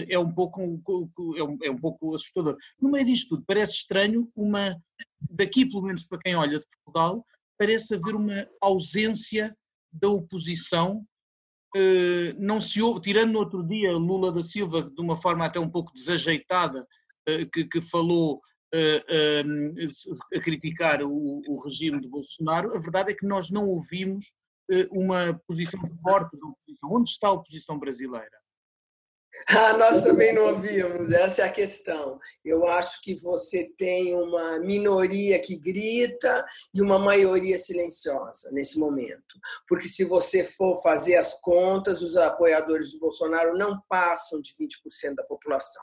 é 0.08 0.18
um 0.18 0.32
pouco 0.32 0.62
é 1.36 1.42
um, 1.42 1.58
é 1.64 1.70
um 1.70 1.76
pouco 1.76 2.14
assustador. 2.14 2.56
No 2.80 2.90
meio 2.90 3.04
disto 3.04 3.30
tudo, 3.30 3.44
parece 3.46 3.74
estranho 3.74 4.30
uma 4.34 4.74
daqui 5.30 5.66
pelo 5.66 5.82
menos 5.82 6.04
para 6.04 6.18
quem 6.18 6.34
olha 6.34 6.58
de 6.58 6.64
Portugal, 6.82 7.22
parece 7.58 7.94
haver 7.94 8.14
uma 8.14 8.48
ausência 8.60 9.54
da 9.92 10.08
oposição. 10.08 11.04
Não 12.38 12.58
se 12.58 12.80
tirando 13.02 13.32
no 13.32 13.40
outro 13.40 13.62
dia 13.62 13.92
Lula 13.92 14.32
da 14.32 14.42
Silva 14.42 14.82
de 14.82 15.00
uma 15.02 15.16
forma 15.16 15.44
até 15.44 15.60
um 15.60 15.68
pouco 15.68 15.92
desajeitada, 15.92 16.86
que, 17.52 17.66
que 17.66 17.82
falou 17.82 18.40
a, 20.34 20.40
criticar 20.40 21.02
o, 21.02 21.42
o, 21.46 21.60
regime 21.62 22.00
de 22.00 22.08
Bolsonaro, 22.08 22.74
a 22.74 22.80
verdade 22.80 23.12
é 23.12 23.14
que 23.14 23.26
nós 23.26 23.50
não 23.50 23.66
ouvimos 23.66 24.32
eh, 24.70 24.88
uma 24.90 25.40
posição 25.46 25.80
forte 26.02 26.38
da 26.38 26.46
oposição. 26.46 26.90
Onde 26.90 27.10
está 27.10 27.28
a 27.28 27.32
oposição 27.32 27.78
brasileira? 27.78 28.44
Ah, 29.48 29.76
nós 29.76 30.00
também 30.00 30.32
não 30.32 30.48
ouvimos, 30.48 31.12
essa 31.12 31.42
é 31.42 31.44
a 31.44 31.52
questão. 31.52 32.18
Eu 32.42 32.66
acho 32.66 33.02
que 33.02 33.14
você 33.14 33.70
tem 33.76 34.14
uma 34.14 34.58
minoria 34.60 35.38
que 35.38 35.56
grita 35.56 36.44
e 36.72 36.80
uma 36.80 36.98
maioria 36.98 37.58
silenciosa 37.58 38.50
nesse 38.52 38.78
momento. 38.78 39.38
Porque 39.68 39.86
se 39.86 40.04
você 40.04 40.42
for 40.42 40.80
fazer 40.82 41.16
as 41.16 41.40
contas, 41.40 42.00
os 42.00 42.16
apoiadores 42.16 42.90
de 42.90 42.98
Bolsonaro 42.98 43.56
não 43.58 43.82
passam 43.88 44.40
de 44.40 44.52
20% 44.52 45.14
da 45.14 45.24
população. 45.24 45.82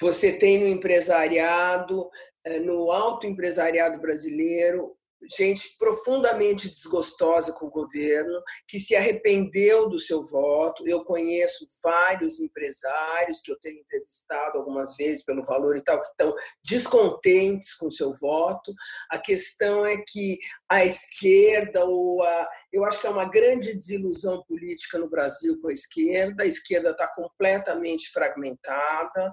Você 0.00 0.32
tem 0.32 0.58
no 0.58 0.66
empresariado, 0.66 2.08
eh, 2.44 2.58
no 2.58 2.90
alto 2.90 3.26
empresariado 3.26 4.00
brasileiro, 4.00 4.96
gente 5.30 5.76
profundamente 5.78 6.68
desgostosa 6.68 7.52
com 7.52 7.66
o 7.66 7.70
governo, 7.70 8.42
que 8.66 8.78
se 8.78 8.94
arrependeu 8.96 9.88
do 9.88 9.98
seu 9.98 10.22
voto. 10.22 10.86
Eu 10.86 11.04
conheço 11.04 11.66
vários 11.82 12.40
empresários 12.40 13.40
que 13.40 13.50
eu 13.50 13.58
tenho 13.58 13.80
entrevistado 13.80 14.58
algumas 14.58 14.96
vezes 14.96 15.24
pelo 15.24 15.44
valor 15.44 15.76
e 15.76 15.82
tal, 15.82 16.00
que 16.00 16.06
estão 16.06 16.34
descontentes 16.64 17.74
com 17.74 17.86
o 17.86 17.90
seu 17.90 18.12
voto. 18.12 18.72
A 19.10 19.18
questão 19.18 19.84
é 19.84 20.02
que 20.06 20.38
a 20.68 20.84
esquerda, 20.84 21.84
ou 21.84 22.22
a, 22.22 22.48
eu 22.72 22.84
acho 22.84 23.00
que 23.00 23.06
é 23.06 23.10
uma 23.10 23.28
grande 23.28 23.74
desilusão 23.74 24.42
política 24.44 24.98
no 24.98 25.08
Brasil 25.08 25.60
com 25.60 25.68
a 25.68 25.72
esquerda, 25.72 26.44
a 26.44 26.46
esquerda 26.46 26.90
está 26.90 27.06
completamente 27.08 28.10
fragmentada 28.10 29.32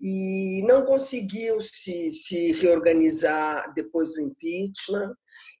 e 0.00 0.62
não 0.66 0.84
conseguiu 0.84 1.60
se, 1.60 2.10
se 2.12 2.52
reorganizar 2.52 3.72
depois 3.74 4.12
do 4.12 4.20
impeachment. 4.20 5.14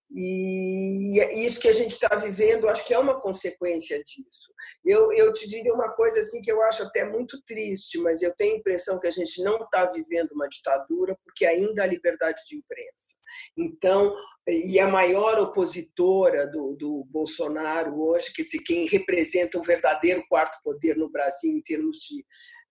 E 0.08 1.20
isso 1.44 1.60
que 1.60 1.66
a 1.66 1.72
gente 1.72 1.92
está 1.92 2.14
vivendo, 2.14 2.68
acho 2.68 2.86
que 2.86 2.94
é 2.94 2.98
uma 2.98 3.20
consequência 3.20 3.98
disso. 4.04 4.54
Eu, 4.84 5.12
eu 5.12 5.32
te 5.32 5.48
diria 5.48 5.74
uma 5.74 5.90
coisa 5.90 6.20
assim 6.20 6.40
que 6.40 6.50
eu 6.50 6.62
acho 6.62 6.84
até 6.84 7.04
muito 7.04 7.42
triste, 7.44 7.98
mas 7.98 8.22
eu 8.22 8.32
tenho 8.36 8.54
a 8.54 8.58
impressão 8.58 9.00
que 9.00 9.08
a 9.08 9.10
gente 9.10 9.42
não 9.42 9.56
está 9.56 9.84
vivendo 9.86 10.30
uma 10.30 10.48
ditadura 10.48 11.18
porque 11.24 11.44
ainda 11.44 11.82
há 11.82 11.86
liberdade 11.86 12.40
de 12.48 12.56
imprensa. 12.56 13.16
Então, 13.58 14.14
e 14.46 14.78
a 14.78 14.86
maior 14.86 15.40
opositora 15.40 16.46
do, 16.46 16.76
do 16.78 17.04
Bolsonaro 17.10 18.00
hoje, 18.00 18.32
quer 18.32 18.44
dizer, 18.44 18.60
quem 18.64 18.86
representa 18.86 19.58
o 19.58 19.62
verdadeiro 19.62 20.24
quarto 20.28 20.56
poder 20.62 20.96
no 20.96 21.10
Brasil 21.10 21.50
em 21.50 21.62
termos 21.62 21.96
de 21.96 22.24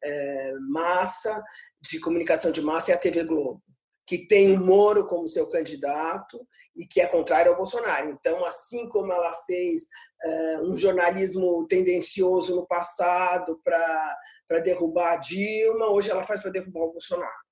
é, 0.06 0.54
massa, 0.70 1.44
de 1.82 2.00
comunicação 2.00 2.52
de 2.52 2.62
massa, 2.62 2.92
é 2.92 2.96
a 2.96 3.00
TV 3.00 3.24
Globo 3.24 3.62
que 4.08 4.28
tem 4.28 4.54
o 4.54 4.60
Moro 4.60 5.06
como 5.06 5.28
seu 5.28 5.50
candidato 5.50 6.48
e 6.76 6.86
que 6.86 7.02
é 7.02 7.08
contrário 7.08 7.52
ao 7.52 7.58
Bolsonaro. 7.58 8.10
Então, 8.12 8.46
assim 8.46 8.88
como 8.88 9.12
ela 9.12 9.34
fez 9.46 9.84
uh, 10.24 10.72
um 10.72 10.78
jornalismo 10.78 11.66
tendencioso 11.68 12.56
no 12.56 12.68
passado 12.68 13.60
para 13.64 14.60
derrubar 14.64 15.14
a 15.14 15.18
Dilma, 15.18 15.90
hoje 15.90 16.12
ela 16.12 16.24
faz 16.24 16.42
para 16.42 16.52
derrubar 16.52 16.84
o 16.84 16.92
Bolsonaro. 16.92 17.45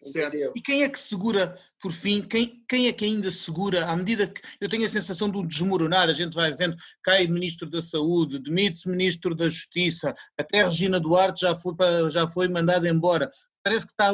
Entendeu? 0.00 0.52
E 0.54 0.60
quem 0.60 0.84
é 0.84 0.88
que 0.88 0.98
segura, 0.98 1.58
por 1.80 1.90
fim, 1.90 2.22
quem, 2.22 2.62
quem 2.68 2.86
é 2.86 2.92
que 2.92 3.04
ainda 3.04 3.30
segura, 3.30 3.86
à 3.86 3.96
medida 3.96 4.28
que 4.28 4.40
eu 4.60 4.68
tenho 4.68 4.84
a 4.84 4.88
sensação 4.88 5.28
de 5.28 5.38
um 5.38 5.46
desmoronar, 5.46 6.08
a 6.08 6.12
gente 6.12 6.34
vai 6.34 6.54
vendo, 6.54 6.76
cai 7.02 7.26
Ministro 7.26 7.68
da 7.68 7.82
Saúde, 7.82 8.38
demite-se 8.38 8.88
Ministro 8.88 9.34
da 9.34 9.48
Justiça, 9.48 10.14
até 10.38 10.62
Regina 10.62 11.00
Duarte 11.00 11.40
já 11.40 11.54
foi, 11.56 11.74
já 12.10 12.28
foi 12.28 12.48
mandada 12.48 12.88
embora 12.88 13.28
parece 13.68 13.86
que, 13.86 13.92
está, 13.92 14.12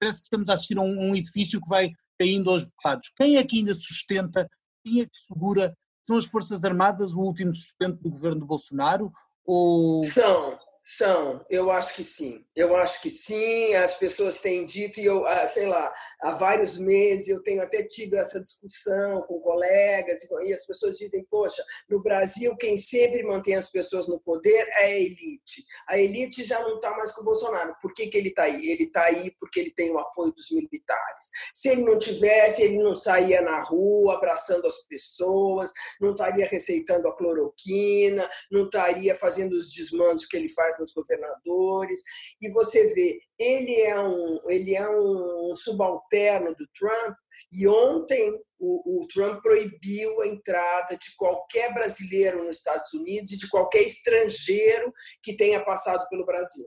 parece 0.00 0.18
que 0.18 0.24
estamos 0.24 0.48
a 0.48 0.54
assistir 0.54 0.78
a 0.78 0.82
um, 0.82 1.10
um 1.10 1.16
edifício 1.16 1.60
que 1.60 1.68
vai 1.68 1.90
caindo 2.18 2.50
aos 2.50 2.64
bocados. 2.64 3.10
Quem 3.16 3.36
é 3.36 3.44
que 3.44 3.58
ainda 3.58 3.74
sustenta, 3.74 4.48
quem 4.82 5.02
é 5.02 5.04
que 5.04 5.20
segura? 5.26 5.76
São 6.06 6.16
as 6.16 6.26
Forças 6.26 6.64
Armadas 6.64 7.12
o 7.12 7.20
último 7.20 7.52
sustento 7.52 8.00
do 8.02 8.10
governo 8.10 8.40
de 8.40 8.46
Bolsonaro? 8.46 9.12
Ou... 9.44 10.02
São, 10.02 10.58
são, 10.88 11.44
eu 11.50 11.68
acho 11.68 11.96
que 11.96 12.04
sim. 12.04 12.46
Eu 12.54 12.76
acho 12.76 13.02
que 13.02 13.10
sim, 13.10 13.74
as 13.74 13.94
pessoas 13.94 14.38
têm 14.38 14.64
dito, 14.64 15.00
e 15.00 15.04
eu, 15.04 15.26
ah, 15.26 15.44
sei 15.44 15.66
lá, 15.66 15.92
há 16.20 16.30
vários 16.30 16.78
meses 16.78 17.26
eu 17.26 17.42
tenho 17.42 17.60
até 17.60 17.82
tido 17.82 18.14
essa 18.14 18.40
discussão 18.40 19.20
com 19.22 19.40
colegas, 19.40 20.20
e 20.44 20.54
as 20.54 20.64
pessoas 20.64 20.96
dizem: 20.96 21.26
poxa, 21.28 21.60
no 21.90 22.00
Brasil, 22.00 22.56
quem 22.56 22.76
sempre 22.76 23.24
mantém 23.24 23.56
as 23.56 23.68
pessoas 23.68 24.06
no 24.06 24.20
poder 24.20 24.68
é 24.78 24.84
a 24.84 24.90
elite. 24.90 25.64
A 25.88 25.98
elite 25.98 26.44
já 26.44 26.60
não 26.60 26.76
está 26.76 26.92
mais 26.96 27.10
com 27.10 27.22
o 27.22 27.24
Bolsonaro. 27.24 27.74
Por 27.82 27.92
que, 27.92 28.06
que 28.06 28.16
ele 28.16 28.28
está 28.28 28.44
aí? 28.44 28.70
Ele 28.70 28.84
está 28.84 29.06
aí 29.06 29.34
porque 29.40 29.58
ele 29.58 29.72
tem 29.72 29.90
o 29.90 29.98
apoio 29.98 30.30
dos 30.30 30.52
militares. 30.52 31.30
Se 31.52 31.68
ele 31.68 31.82
não 31.82 31.98
tivesse, 31.98 32.62
ele 32.62 32.78
não 32.78 32.94
saía 32.94 33.40
na 33.40 33.60
rua 33.60 34.14
abraçando 34.14 34.64
as 34.68 34.86
pessoas, 34.86 35.72
não 36.00 36.12
estaria 36.12 36.46
receitando 36.46 37.08
a 37.08 37.16
cloroquina, 37.16 38.30
não 38.52 38.66
estaria 38.66 39.16
fazendo 39.16 39.54
os 39.54 39.72
desmandos 39.72 40.26
que 40.26 40.36
ele 40.36 40.48
faz 40.48 40.75
dos 40.76 40.92
governadores, 40.92 42.00
e 42.40 42.50
você 42.50 42.86
vê, 42.94 43.18
ele 43.38 43.80
é 43.82 43.98
um, 43.98 44.40
ele 44.50 44.74
é 44.74 44.88
um 44.88 45.54
subalterno 45.54 46.54
do 46.54 46.66
Trump, 46.78 47.16
e 47.52 47.66
ontem 47.66 48.32
o, 48.58 49.02
o 49.02 49.06
Trump 49.08 49.42
proibiu 49.42 50.22
a 50.22 50.26
entrada 50.26 50.96
de 50.96 51.14
qualquer 51.16 51.72
brasileiro 51.74 52.44
nos 52.44 52.58
Estados 52.58 52.92
Unidos 52.94 53.32
e 53.32 53.38
de 53.38 53.48
qualquer 53.48 53.82
estrangeiro 53.82 54.92
que 55.22 55.36
tenha 55.36 55.64
passado 55.64 56.08
pelo 56.08 56.24
Brasil. 56.24 56.66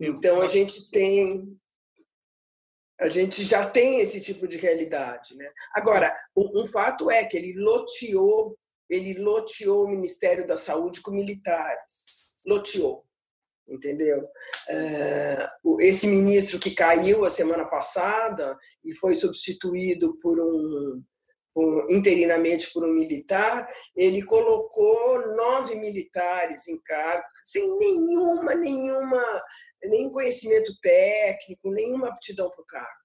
Então 0.00 0.40
a 0.40 0.48
gente 0.48 0.90
tem 0.90 1.58
a 3.00 3.08
gente 3.08 3.42
já 3.44 3.68
tem 3.68 3.98
esse 3.98 4.20
tipo 4.20 4.46
de 4.46 4.58
realidade, 4.58 5.34
né? 5.34 5.50
Agora, 5.74 6.14
um, 6.36 6.60
um 6.60 6.66
fato 6.66 7.10
é 7.10 7.24
que 7.24 7.34
ele 7.34 7.58
loteou, 7.58 8.58
ele 8.90 9.18
loteou 9.18 9.86
o 9.86 9.88
Ministério 9.88 10.46
da 10.46 10.54
Saúde 10.54 11.00
com 11.00 11.10
militares, 11.10 12.30
loteou, 12.46 13.02
entendeu? 13.70 14.26
É, 14.68 15.48
esse 15.80 16.06
ministro 16.06 16.58
que 16.58 16.72
caiu 16.72 17.24
a 17.24 17.30
semana 17.30 17.64
passada 17.64 18.58
e 18.84 18.94
foi 18.94 19.14
substituído 19.14 20.18
por 20.20 20.40
um 20.40 21.02
interinamente 21.90 22.72
por 22.72 22.84
um 22.84 22.92
militar, 22.92 23.66
ele 23.94 24.22
colocou 24.24 25.34
nove 25.34 25.74
militares 25.74 26.68
em 26.68 26.80
cargo, 26.80 27.24
sem 27.44 27.76
nenhuma, 27.76 28.54
nenhuma, 28.54 29.42
nenhum 29.82 30.10
conhecimento 30.10 30.72
técnico, 30.80 31.70
nenhuma 31.70 32.08
aptidão 32.08 32.48
para 32.50 32.62
o 32.62 32.66
cargo. 32.66 33.00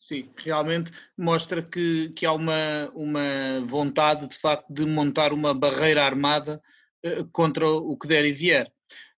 Sim, 0.00 0.30
realmente 0.36 0.92
mostra 1.16 1.62
que, 1.62 2.10
que 2.10 2.26
há 2.26 2.32
uma, 2.32 2.90
uma 2.94 3.64
vontade, 3.64 4.28
de 4.28 4.36
facto, 4.36 4.70
de 4.70 4.84
montar 4.84 5.32
uma 5.32 5.54
barreira 5.54 6.04
armada 6.04 6.60
eh, 7.02 7.24
contra 7.32 7.66
o 7.66 7.96
que 7.96 8.06
der 8.06 8.24
e 8.26 8.32
vier. 8.32 8.70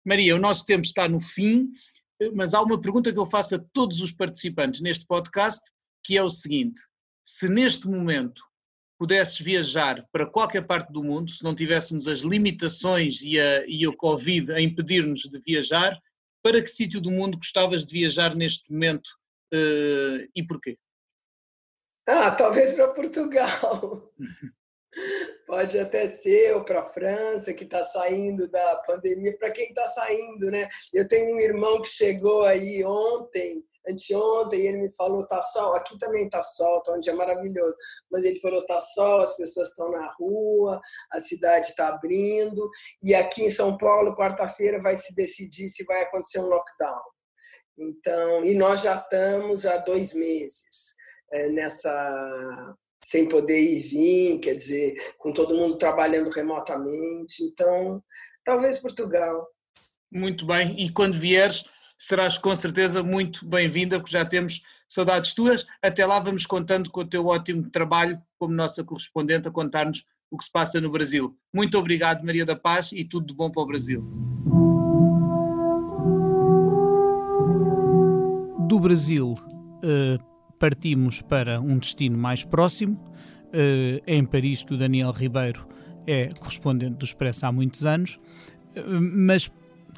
Maria, 0.05 0.37
o 0.37 0.41
nosso 0.41 0.67
tempo 0.67 0.85
está 0.85 1.09
no 1.09 1.21
fim, 1.21 1.71
eh, 2.21 2.31
mas 2.35 2.55
há 2.55 2.63
uma 2.63 2.81
pergunta 2.81 3.13
que 3.13 3.19
eu 3.19 3.27
faço 3.27 3.55
a 3.55 3.65
todos 3.73 4.01
os 4.01 4.13
participantes 4.13 4.81
neste 4.81 5.07
podcast, 5.07 5.63
que 6.05 6.17
é 6.17 6.23
o 6.23 6.31
seguinte: 6.31 6.81
se 7.23 7.49
neste 7.49 7.89
momento 7.89 8.43
pudesses 8.99 9.39
viajar 9.39 10.07
para 10.13 10.27
qualquer 10.27 10.67
parte 10.67 10.93
do 10.93 11.03
mundo, 11.03 11.31
se 11.31 11.43
não 11.43 11.55
tivéssemos 11.55 12.07
as 12.07 12.21
limitações 12.21 13.23
e, 13.23 13.39
a, 13.41 13.67
e 13.67 13.87
o 13.87 13.97
Covid 13.97 14.53
a 14.53 14.61
impedir-nos 14.61 15.23
de 15.23 15.41
viajar, 15.41 15.99
para 16.43 16.63
que 16.63 16.69
sítio 16.69 17.01
do 17.01 17.11
mundo 17.11 17.37
gostavas 17.37 17.85
de 17.85 17.93
viajar 17.93 18.37
neste 18.37 18.71
momento 18.71 19.09
uh, 19.53 20.29
e 20.35 20.47
porquê? 20.47 20.79
Ah, 22.07 22.31
talvez 22.31 22.75
para 22.75 22.89
Portugal. 22.89 24.13
Pode 25.47 25.79
até 25.79 26.07
ser, 26.07 26.55
ou 26.55 26.65
para 26.65 26.81
a 26.81 26.85
França, 26.85 27.53
que 27.53 27.65
está 27.65 27.83
saindo 27.83 28.49
da 28.49 28.77
pandemia. 28.87 29.37
Para 29.37 29.51
quem 29.51 29.69
está 29.69 29.85
saindo, 29.87 30.51
né? 30.51 30.69
Eu 30.93 31.07
tenho 31.07 31.35
um 31.35 31.41
irmão 31.41 31.83
que 31.83 31.89
chegou 31.89 32.43
aí 32.45 32.83
ontem, 32.85 33.63
anteontem, 33.87 34.61
e 34.61 34.67
ele 34.67 34.79
me 34.79 34.91
falou, 34.95 35.27
tá 35.27 35.43
sol, 35.43 35.75
aqui 35.75 35.99
também 35.99 36.29
tá 36.29 36.43
sol, 36.43 36.83
tá 36.83 36.93
um 36.93 37.01
dia 37.01 37.15
maravilhoso, 37.15 37.75
mas 38.11 38.25
ele 38.25 38.41
falou, 38.41 38.65
tá 38.65 38.81
sol, 38.81 39.21
as 39.21 39.37
pessoas 39.37 39.69
estão 39.69 39.91
na 39.91 40.11
rua, 40.19 40.81
a 41.13 41.21
cidade 41.21 41.67
está 41.67 41.89
abrindo, 41.89 42.71
e 43.03 43.15
aqui 43.15 43.45
em 43.45 43.51
São 43.51 43.77
Paulo, 43.77 44.15
quarta-feira, 44.15 44.81
vai 44.81 44.97
se 44.97 45.15
decidir 45.15 45.69
se 45.69 45.85
vai 45.85 46.03
acontecer 46.03 46.41
um 46.41 46.49
lockdown. 46.49 47.03
Então, 47.77 48.45
e 48.45 48.55
nós 48.55 48.83
já 48.83 48.97
estamos 48.97 49.67
há 49.67 49.77
dois 49.79 50.15
meses 50.15 50.95
é, 51.33 51.49
nessa 51.49 52.77
sem 53.05 53.29
poder 53.29 53.61
ir 53.61 53.79
e 53.79 53.81
vir, 53.81 54.39
quer 54.41 54.55
dizer, 54.55 54.95
com 55.19 55.33
todo 55.33 55.55
mundo 55.55 55.77
trabalhando 55.77 56.31
remotamente. 56.31 57.43
Então, 57.45 58.03
talvez 58.45 58.79
Portugal. 58.79 59.47
Muito 60.11 60.47
bem, 60.47 60.75
e 60.79 60.91
quando 60.91 61.15
vieres, 61.15 61.65
serás 61.99 62.39
com 62.39 62.55
certeza 62.57 63.03
muito 63.03 63.47
bem-vinda, 63.47 63.99
porque 63.99 64.13
já 64.13 64.25
temos 64.25 64.63
saudades 64.89 65.35
tuas. 65.35 65.67
Até 65.83 66.07
lá 66.07 66.19
vamos 66.19 66.47
contando 66.47 66.91
com 66.91 67.01
o 67.01 67.09
teu 67.09 67.27
ótimo 67.27 67.71
trabalho 67.71 68.21
como 68.39 68.55
nossa 68.55 68.83
correspondente 68.83 69.49
a 69.49 69.51
contar-nos 69.51 70.05
o 70.31 70.39
que 70.39 70.45
se 70.45 70.51
passa 70.51 70.81
no 70.81 70.91
Brasil. 70.91 71.37
Muito 71.53 71.79
obrigado, 71.79 72.25
Maria 72.25 72.45
da 72.45 72.57
Paz, 72.57 72.91
e 72.93 73.05
tudo 73.05 73.27
de 73.27 73.35
bom 73.35 73.51
para 73.51 73.63
o 73.63 73.67
Brasil. 73.67 74.03
Do 78.67 78.81
Brasil, 78.81 79.37
eh, 79.85 80.19
partimos 80.59 81.23
para 81.23 81.61
um 81.61 81.79
destino 81.79 82.17
mais 82.17 82.45
próximo, 82.45 83.03
é 83.53 84.17
em 84.17 84.25
Paris 84.25 84.65
que 84.65 84.75
o 84.75 84.77
Daniel 84.77 85.13
Ribeiro 85.13 85.67
é 86.07 86.29
correspondente 86.39 86.97
do 86.97 87.05
Expresso 87.05 87.47
há 87.47 87.53
muitos 87.53 87.85
anos, 87.85 88.19
eh, 88.75 88.83
mas 88.83 89.51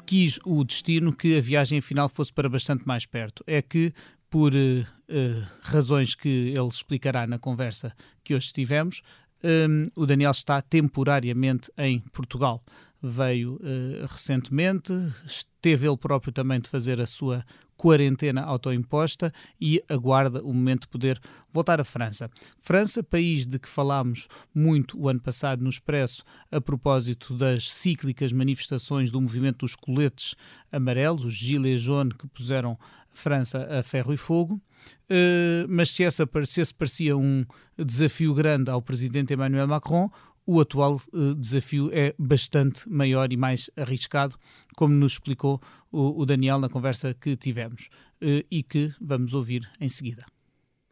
quis 0.05 0.39
o 0.45 0.63
destino 0.63 1.13
que 1.13 1.37
a 1.37 1.41
viagem 1.41 1.81
final 1.81 2.07
fosse 2.07 2.31
para 2.31 2.49
bastante 2.49 2.87
mais 2.87 3.05
perto. 3.05 3.43
É 3.45 3.61
que, 3.61 3.93
por 4.29 4.53
uh, 4.53 4.57
uh, 4.57 5.47
razões 5.61 6.15
que 6.15 6.53
ele 6.55 6.67
explicará 6.69 7.27
na 7.27 7.37
conversa 7.37 7.93
que 8.23 8.33
hoje 8.33 8.53
tivemos, 8.53 9.01
um, 9.43 9.83
o 9.95 10.05
Daniel 10.05 10.31
está 10.31 10.61
temporariamente 10.61 11.69
em 11.77 11.99
Portugal. 12.13 12.63
Veio 13.01 13.55
uh, 13.55 14.07
recentemente, 14.09 14.93
esteve 15.25 15.87
ele 15.87 15.97
próprio 15.97 16.31
também 16.31 16.59
de 16.59 16.69
fazer 16.69 17.01
a 17.01 17.07
sua 17.07 17.45
quarentena 17.77 18.41
autoimposta 18.41 19.31
e 19.61 19.81
aguarda 19.87 20.43
o 20.43 20.53
momento 20.53 20.81
de 20.81 20.87
poder 20.87 21.21
voltar 21.53 21.79
à 21.79 21.83
França. 21.83 22.29
França, 22.59 23.03
país 23.03 23.45
de 23.45 23.59
que 23.59 23.69
falámos 23.69 24.27
muito 24.53 24.99
o 24.99 25.07
ano 25.07 25.21
passado 25.21 25.63
no 25.63 25.69
Expresso 25.69 26.23
a 26.51 26.59
propósito 26.59 27.35
das 27.35 27.71
cíclicas 27.71 28.33
manifestações 28.33 29.11
do 29.11 29.21
movimento 29.21 29.59
dos 29.59 29.75
coletes 29.75 30.35
amarelos, 30.71 31.23
os 31.23 31.33
Gilets 31.33 31.81
jaunes 31.81 32.17
que 32.17 32.27
puseram 32.27 32.77
França 33.11 33.67
a 33.69 33.83
ferro 33.83 34.13
e 34.13 34.17
fogo. 34.17 34.61
Uh, 35.09 35.65
mas 35.67 35.89
se, 35.89 36.03
essa, 36.03 36.27
se 36.45 36.61
esse 36.61 36.73
parecia 36.73 37.17
um 37.17 37.45
desafio 37.77 38.33
grande 38.33 38.69
ao 38.69 38.81
presidente 38.81 39.33
Emmanuel 39.33 39.67
Macron, 39.67 40.09
o 40.47 40.61
atual 40.61 41.01
uh, 41.11 41.35
desafio 41.35 41.91
é 41.93 42.15
bastante 42.17 42.89
maior 42.89 43.33
e 43.33 43.37
mais 43.37 43.69
arriscado, 43.75 44.39
como 44.77 44.93
nos 44.93 45.13
explicou 45.13 45.61
o, 45.91 46.25
Daniel 46.25 46.57
na 46.57 46.69
conversa 46.69 47.13
que 47.13 47.35
tivemos 47.35 47.89
uh, 48.21 48.45
e 48.49 48.63
que 48.63 48.93
vamos 49.01 49.33
ouvir 49.33 49.69
em 49.81 49.89
seguida. 49.89 50.25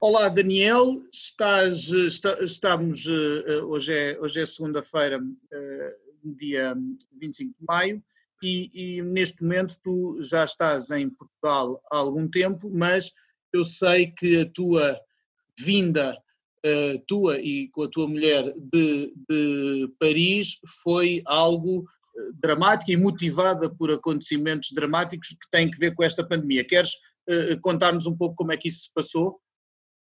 Olá 0.02 0.28
Daniel, 0.28 1.02
estás, 1.12 1.90
está, 1.90 2.38
estamos, 2.44 3.08
hoje 3.66 3.94
é, 3.94 4.20
hoje 4.20 4.42
é 4.42 4.46
segunda-feira, 4.46 5.20
dia 6.22 6.76
25 7.20 7.56
de 7.58 7.66
maio, 7.66 8.04
e, 8.44 8.98
e, 8.98 9.02
neste 9.02 9.42
momento 9.42 9.78
tu 9.82 10.20
já 10.22 10.44
estás 10.44 10.92
em 10.92 11.10
Portugal 11.10 11.82
há 11.90 11.98
algum 11.98 12.28
tempo, 12.28 12.70
mas 12.70 13.14
eu 13.54 13.64
sei 13.64 14.08
que 14.12 14.42
a 14.42 14.46
tua 14.46 15.00
vinda 15.58 16.22
tua 17.08 17.40
e 17.40 17.70
com 17.70 17.84
a 17.84 17.90
tua 17.90 18.08
mulher 18.08 18.44
de, 18.58 19.14
de 19.30 19.94
Paris 20.00 20.58
foi 20.84 21.22
algo 21.26 21.86
eh, 22.18 22.32
dramático 22.42 22.92
e 22.92 22.98
motivada 22.98 23.70
por 23.70 23.92
acontecimentos 23.92 24.72
dramáticos 24.74 25.30
que 25.30 25.50
têm 25.52 25.70
que 25.70 25.78
ver 25.78 25.94
com 25.94 26.04
esta 26.04 26.28
pandemia. 26.28 26.64
Queres 26.64 26.92
uh, 27.30 27.60
contar-nos 27.62 28.06
um 28.06 28.16
pouco 28.16 28.36
como 28.36 28.52
é 28.52 28.58
que 28.58 28.68
isso 28.68 28.84
se 28.84 28.94
passou? 28.94 29.40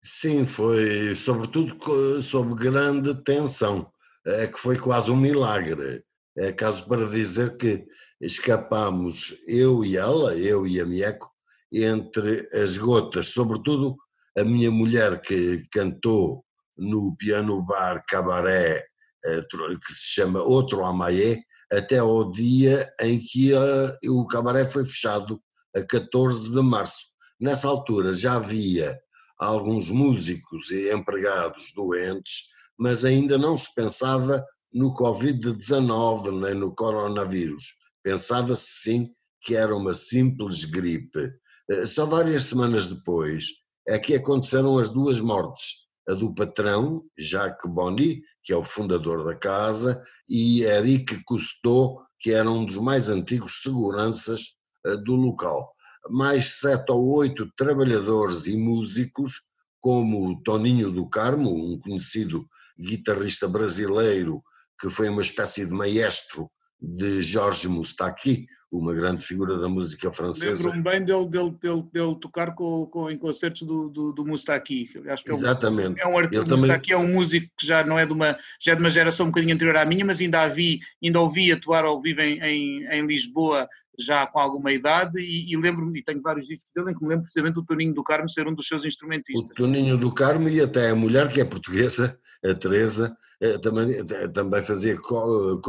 Sim, 0.02 0.46
foi 0.46 1.14
sobretudo 1.14 2.22
sob 2.22 2.54
grande 2.54 3.14
tensão, 3.24 3.90
é 4.24 4.46
que 4.46 4.58
foi 4.58 4.78
quase 4.78 5.10
um 5.10 5.16
milagre. 5.16 6.02
É 6.36 6.52
caso 6.52 6.86
para 6.86 7.04
dizer 7.04 7.56
que 7.56 7.84
escapámos, 8.20 9.34
eu 9.46 9.84
e 9.84 9.96
ela, 9.96 10.36
eu 10.36 10.66
e 10.66 10.80
a 10.80 10.86
Mieco, 10.86 11.30
entre 11.72 12.48
as 12.54 12.78
gotas, 12.78 13.28
sobretudo 13.28 13.96
a 14.36 14.44
minha 14.44 14.70
mulher 14.70 15.20
que 15.20 15.64
cantou 15.72 16.44
no 16.76 17.16
piano 17.16 17.62
bar 17.62 18.04
cabaré 18.06 18.84
eh, 19.24 19.42
que 19.42 19.92
se 19.92 20.14
chama 20.14 20.42
Outro 20.42 20.84
Amaie, 20.84 21.42
até 21.72 21.98
ao 21.98 22.30
dia 22.30 22.88
em 23.00 23.20
que 23.20 23.52
eh, 23.52 24.08
o 24.08 24.26
cabaré 24.26 24.64
foi 24.64 24.84
fechado, 24.84 25.40
a 25.74 25.84
14 25.84 26.52
de 26.52 26.62
março. 26.62 27.08
Nessa 27.40 27.68
altura 27.68 28.12
já 28.12 28.34
havia 28.34 28.98
alguns 29.38 29.90
músicos 29.90 30.70
e 30.70 30.92
empregados 30.92 31.72
doentes, 31.74 32.48
mas 32.78 33.04
ainda 33.04 33.36
não 33.36 33.54
se 33.54 33.74
pensava 33.74 34.44
no 34.72 34.94
Covid-19 34.94 36.40
nem 36.40 36.54
no 36.54 36.74
coronavírus. 36.74 37.74
Pensava-se 38.02 38.82
sim 38.82 39.10
que 39.42 39.54
era 39.54 39.76
uma 39.76 39.94
simples 39.94 40.64
gripe. 40.64 41.30
Eh, 41.70 41.86
só 41.86 42.06
várias 42.06 42.44
semanas 42.44 42.86
depois 42.86 43.44
é 43.88 43.98
que 43.98 44.14
aconteceram 44.14 44.78
as 44.78 44.90
duas 44.90 45.20
mortes, 45.20 45.88
a 46.06 46.12
do 46.12 46.34
patrão, 46.34 47.02
Jacques 47.18 47.70
Bonny, 47.70 48.22
que 48.44 48.52
é 48.52 48.56
o 48.56 48.62
fundador 48.62 49.24
da 49.24 49.34
casa, 49.34 50.02
e 50.28 50.62
Eric 50.62 51.24
Cousteau, 51.24 52.02
que 52.20 52.32
era 52.32 52.50
um 52.50 52.66
dos 52.66 52.76
mais 52.76 53.08
antigos 53.08 53.62
seguranças 53.62 54.56
eh, 54.84 54.96
do 54.98 55.14
local. 55.14 55.72
Mais 56.10 56.58
sete 56.60 56.92
ou 56.92 57.06
oito 57.16 57.50
trabalhadores 57.56 58.46
e 58.46 58.56
músicos, 58.58 59.40
como 59.80 60.28
o 60.28 60.42
Toninho 60.42 60.92
do 60.92 61.08
Carmo, 61.08 61.50
um 61.50 61.78
conhecido 61.80 62.46
guitarrista 62.78 63.48
brasileiro 63.48 64.42
que 64.78 64.88
foi 64.88 65.08
uma 65.08 65.22
espécie 65.22 65.66
de 65.66 65.72
maestro 65.72 66.50
de 66.80 67.22
Jorge 67.22 67.68
Moustaki, 67.68 68.46
uma 68.70 68.92
grande 68.92 69.24
figura 69.24 69.58
da 69.58 69.68
música 69.68 70.12
francesa. 70.12 70.70
Lembro-me 70.70 70.82
bem 70.82 71.04
dele, 71.04 71.28
dele, 71.28 71.56
dele, 71.60 71.82
dele 71.90 72.16
tocar 72.20 72.54
com, 72.54 72.86
com, 72.86 73.10
em 73.10 73.16
concertos 73.16 73.62
do, 73.62 73.88
do, 73.88 74.12
do 74.12 74.26
Moustaki. 74.26 74.88
Acho 75.08 75.24
que 75.24 75.30
é 75.30 75.34
um, 75.34 75.36
Exatamente. 75.36 76.00
É 76.00 76.06
um 76.06 76.18
artista, 76.18 76.56
Moustaki 76.56 76.90
também... 76.90 77.06
é 77.06 77.08
um 77.08 77.12
músico 77.12 77.50
que 77.58 77.66
já 77.66 77.82
não 77.82 77.98
é 77.98 78.04
de 78.04 78.12
uma, 78.12 78.36
já 78.60 78.72
é 78.72 78.74
de 78.74 78.80
uma 78.82 78.90
geração 78.90 79.26
um 79.26 79.30
bocadinho 79.30 79.54
anterior 79.54 79.76
à 79.76 79.84
minha, 79.84 80.04
mas 80.04 80.20
ainda, 80.20 80.46
vi, 80.48 80.80
ainda 81.02 81.20
ouvi 81.20 81.50
atuar 81.50 81.84
ao 81.84 82.00
vivo 82.00 82.20
em, 82.20 82.38
em, 82.40 82.86
em 82.86 83.06
Lisboa 83.06 83.66
já 84.00 84.26
com 84.26 84.38
alguma 84.38 84.70
idade, 84.70 85.20
e, 85.20 85.52
e 85.52 85.56
lembro-me, 85.56 85.98
e 85.98 86.04
tenho 86.04 86.22
vários 86.22 86.46
discos 86.46 86.68
dele 86.74 86.92
em 86.92 86.94
que 86.94 87.02
me 87.02 87.08
lembro 87.08 87.24
precisamente 87.24 87.54
do 87.54 87.64
Toninho 87.64 87.92
do 87.92 88.04
Carmo 88.04 88.30
ser 88.30 88.46
um 88.46 88.54
dos 88.54 88.68
seus 88.68 88.84
instrumentistas. 88.84 89.50
O 89.50 89.54
Toninho 89.54 89.96
do 89.98 90.14
Carmo 90.14 90.48
e 90.48 90.60
até 90.60 90.90
a 90.90 90.94
mulher 90.94 91.28
que 91.32 91.40
é 91.40 91.44
portuguesa, 91.44 92.16
a 92.44 92.54
Teresa, 92.54 93.16
também, 93.62 93.98
eh, 93.98 94.28
também 94.28 94.62
fazia 94.62 94.98
coro, 95.00 95.60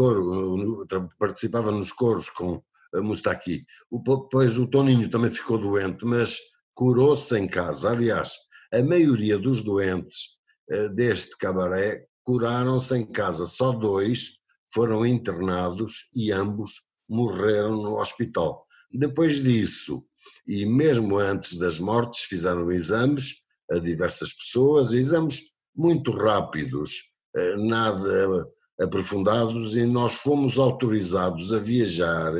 participava 1.17 1.71
nos 1.71 1.91
coros 1.91 2.29
com 2.29 2.61
Mustaki. 2.95 3.65
Pois 4.31 4.57
o 4.57 4.67
Toninho 4.67 5.09
também 5.09 5.29
ficou 5.31 5.57
doente, 5.57 6.05
mas 6.05 6.37
curou-se 6.73 7.37
em 7.37 7.47
casa. 7.47 7.91
Aliás, 7.91 8.33
a 8.73 8.83
maioria 8.83 9.37
dos 9.37 9.61
doentes 9.61 10.39
eh, 10.71 10.89
deste 10.89 11.37
cabaré 11.37 12.05
curaram-se 12.23 12.95
em 12.95 13.05
casa, 13.05 13.45
só 13.45 13.71
dois 13.71 14.39
foram 14.71 15.05
internados 15.05 16.09
e 16.15 16.31
ambos 16.31 16.83
morreram 17.09 17.81
no 17.81 17.99
hospital. 17.99 18.65
Depois 18.91 19.41
disso, 19.41 20.03
e 20.47 20.65
mesmo 20.65 21.17
antes 21.17 21.57
das 21.57 21.79
mortes, 21.79 22.21
fizeram 22.21 22.71
exames 22.71 23.43
a 23.71 23.79
diversas 23.79 24.33
pessoas, 24.33 24.93
exames 24.93 25.53
muito 25.75 26.11
rápidos, 26.11 26.91
eh, 26.91 27.18
nada 27.57 28.47
aprofundados, 28.79 29.75
e 29.75 29.85
nós 29.85 30.15
fomos 30.15 30.57
autorizados 30.57 31.53
a 31.53 31.59
viajar 31.59 32.33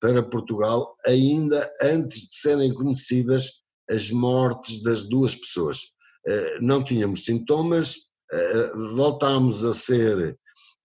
para 0.00 0.22
Portugal 0.22 0.94
ainda 1.04 1.70
antes 1.82 2.28
de 2.28 2.36
serem 2.36 2.72
conhecidas 2.72 3.62
as 3.90 4.10
mortes 4.10 4.82
das 4.82 5.04
duas 5.04 5.34
pessoas. 5.34 5.80
Eh, 6.26 6.58
não 6.60 6.84
tínhamos 6.84 7.24
sintomas, 7.24 7.96
eh, 8.32 8.70
voltámos 8.94 9.64
a 9.64 9.72
ser 9.72 10.38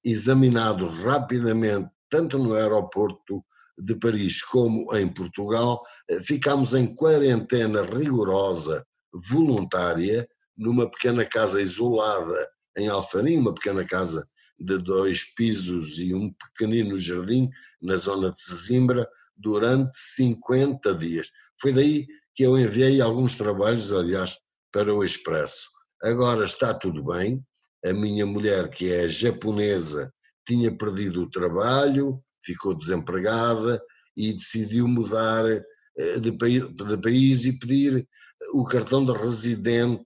examinados 0.03 1.03
rapidamente, 1.03 1.89
tanto 2.09 2.37
no 2.37 2.53
aeroporto 2.53 3.43
de 3.77 3.95
Paris 3.95 4.41
como 4.41 4.93
em 4.95 5.07
Portugal, 5.07 5.81
eh, 6.09 6.19
ficámos 6.19 6.73
em 6.73 6.93
quarentena 6.95 7.83
rigorosa, 7.83 8.85
voluntária, 9.29 10.27
numa 10.57 10.89
pequena 10.89 11.25
casa 11.25 11.61
isolada 11.61 12.49
em 12.77 12.87
Alfarim, 12.87 13.37
uma 13.37 13.53
pequena 13.53 13.85
casa 13.85 14.27
de 14.59 14.77
dois 14.77 15.23
pisos 15.35 15.99
e 15.99 16.13
um 16.13 16.33
pequenino 16.33 16.97
jardim 16.97 17.49
na 17.81 17.95
zona 17.95 18.29
de 18.29 18.41
Zimbra, 18.41 19.07
durante 19.37 19.97
50 19.97 20.93
dias. 20.95 21.29
Foi 21.59 21.73
daí 21.73 22.07
que 22.33 22.43
eu 22.43 22.57
enviei 22.57 23.01
alguns 23.01 23.35
trabalhos, 23.35 23.91
aliás, 23.91 24.37
para 24.71 24.93
o 24.93 25.03
Expresso. 25.03 25.69
Agora 26.01 26.45
está 26.45 26.73
tudo 26.73 27.03
bem. 27.03 27.43
A 27.85 27.93
minha 27.93 28.25
mulher, 28.25 28.69
que 28.69 28.91
é 28.91 29.07
japonesa, 29.07 30.11
tinha 30.47 30.75
perdido 30.75 31.23
o 31.23 31.29
trabalho, 31.29 32.21
ficou 32.43 32.75
desempregada 32.75 33.81
e 34.15 34.33
decidiu 34.33 34.87
mudar 34.87 35.45
eh, 35.47 36.19
de, 36.19 36.31
de 36.31 36.97
país 37.01 37.45
e 37.45 37.57
pedir 37.57 38.07
o 38.53 38.63
cartão 38.65 39.05
de 39.05 39.11
residente 39.13 40.05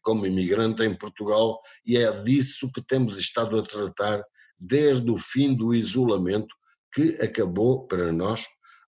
como 0.00 0.26
imigrante 0.26 0.82
em 0.82 0.96
Portugal 0.96 1.60
e 1.84 1.96
é 1.96 2.10
disso 2.22 2.70
que 2.72 2.82
temos 2.82 3.18
estado 3.18 3.58
a 3.58 3.62
tratar 3.62 4.22
desde 4.58 5.10
o 5.10 5.18
fim 5.18 5.54
do 5.54 5.74
isolamento 5.74 6.54
que 6.92 7.20
acabou 7.20 7.86
para 7.86 8.12
nós 8.12 8.44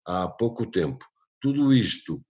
há 0.07 0.29
pouco 0.29 0.71
tempo. 0.71 1.05
Tudo 1.40 1.73
isto 1.73 2.23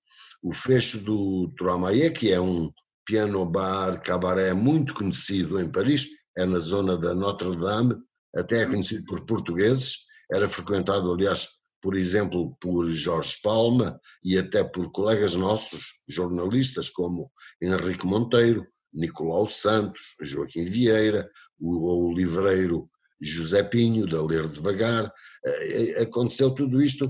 o 0.45 0.53
fecho 0.53 0.99
do 0.99 1.49
Troamaie, 1.57 2.11
que 2.11 2.31
é 2.31 2.39
um 2.39 2.71
piano 3.07 3.47
bar 3.47 4.03
cabaré 4.03 4.53
muito 4.53 4.93
conhecido 4.93 5.59
em 5.59 5.71
Paris, 5.71 6.07
é 6.37 6.45
na 6.45 6.59
zona 6.59 6.99
da 6.99 7.15
Notre 7.15 7.57
Dame, 7.57 7.97
até 8.37 8.63
é 8.63 8.67
conhecido 8.67 9.07
por 9.07 9.25
portugueses, 9.25 10.05
era 10.31 10.47
frequentado, 10.47 11.11
aliás, 11.11 11.49
por 11.85 11.95
exemplo, 11.97 12.57
por 12.63 12.87
Jorge 12.87 13.37
Palma 13.43 14.01
e 14.25 14.39
até 14.39 14.65
por 14.65 14.91
colegas 14.91 15.35
nossos, 15.35 16.03
jornalistas 16.09 16.89
como 16.89 17.31
Henrique 17.61 18.07
Monteiro, 18.07 18.67
Nicolau 18.91 19.45
Santos, 19.45 20.15
Joaquim 20.23 20.65
Vieira, 20.65 21.29
o, 21.61 22.07
o 22.09 22.15
livreiro 22.15 22.89
José 23.21 23.63
Pinho, 23.63 24.07
da 24.07 24.23
Ler 24.23 24.49
Devagar. 24.49 25.13
Eh, 25.45 25.93
eh, 25.99 26.03
aconteceu 26.05 26.55
tudo 26.55 26.81
isto, 26.81 27.07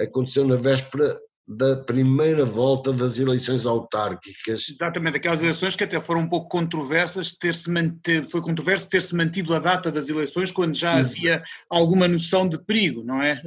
aconteceu 0.00 0.48
na 0.48 0.56
véspera 0.56 1.20
da 1.46 1.76
primeira 1.76 2.46
volta 2.46 2.94
das 2.94 3.18
eleições 3.18 3.66
autárquicas. 3.66 4.70
Exatamente, 4.70 5.18
aquelas 5.18 5.42
eleições 5.42 5.76
que 5.76 5.84
até 5.84 6.00
foram 6.00 6.22
um 6.22 6.28
pouco 6.28 6.48
controversas, 6.48 7.32
ter-se 7.32 7.70
manter, 7.70 8.24
foi 8.24 8.40
controverso 8.40 8.88
ter-se 8.88 9.14
mantido 9.14 9.54
a 9.54 9.58
data 9.58 9.92
das 9.92 10.08
eleições 10.08 10.50
quando 10.50 10.74
já 10.74 10.98
Isso. 10.98 11.18
havia 11.18 11.42
alguma 11.68 12.08
noção 12.08 12.48
de 12.48 12.56
perigo, 12.56 13.04
não 13.04 13.20
é? 13.20 13.38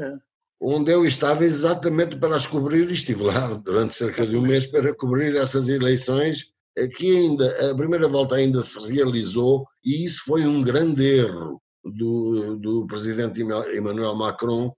Onde 0.60 0.92
eu 0.92 1.06
estava 1.06 1.44
exatamente 1.44 2.18
para 2.18 2.36
as 2.36 2.48
cobrir, 2.48 2.90
estive 2.90 3.24
lá 3.24 3.48
durante 3.54 3.94
cerca 3.94 4.26
de 4.26 4.36
um 4.36 4.42
mês 4.42 4.66
para 4.66 4.96
cobrir 4.96 5.36
essas 5.36 5.70
eleições, 5.70 6.52
que 6.96 7.18
ainda, 7.18 7.72
a 7.72 7.76
primeira 7.76 8.08
volta 8.08 8.36
ainda 8.36 8.62
se 8.62 8.92
realizou 8.92 9.68
e 9.84 10.06
isso 10.06 10.24
foi 10.26 10.46
um 10.46 10.62
grande 10.62 11.04
erro 11.04 11.62
do, 11.84 12.56
do 12.58 12.88
presidente 12.88 13.42
Emmanuel 13.42 14.16
Macron, 14.16 14.72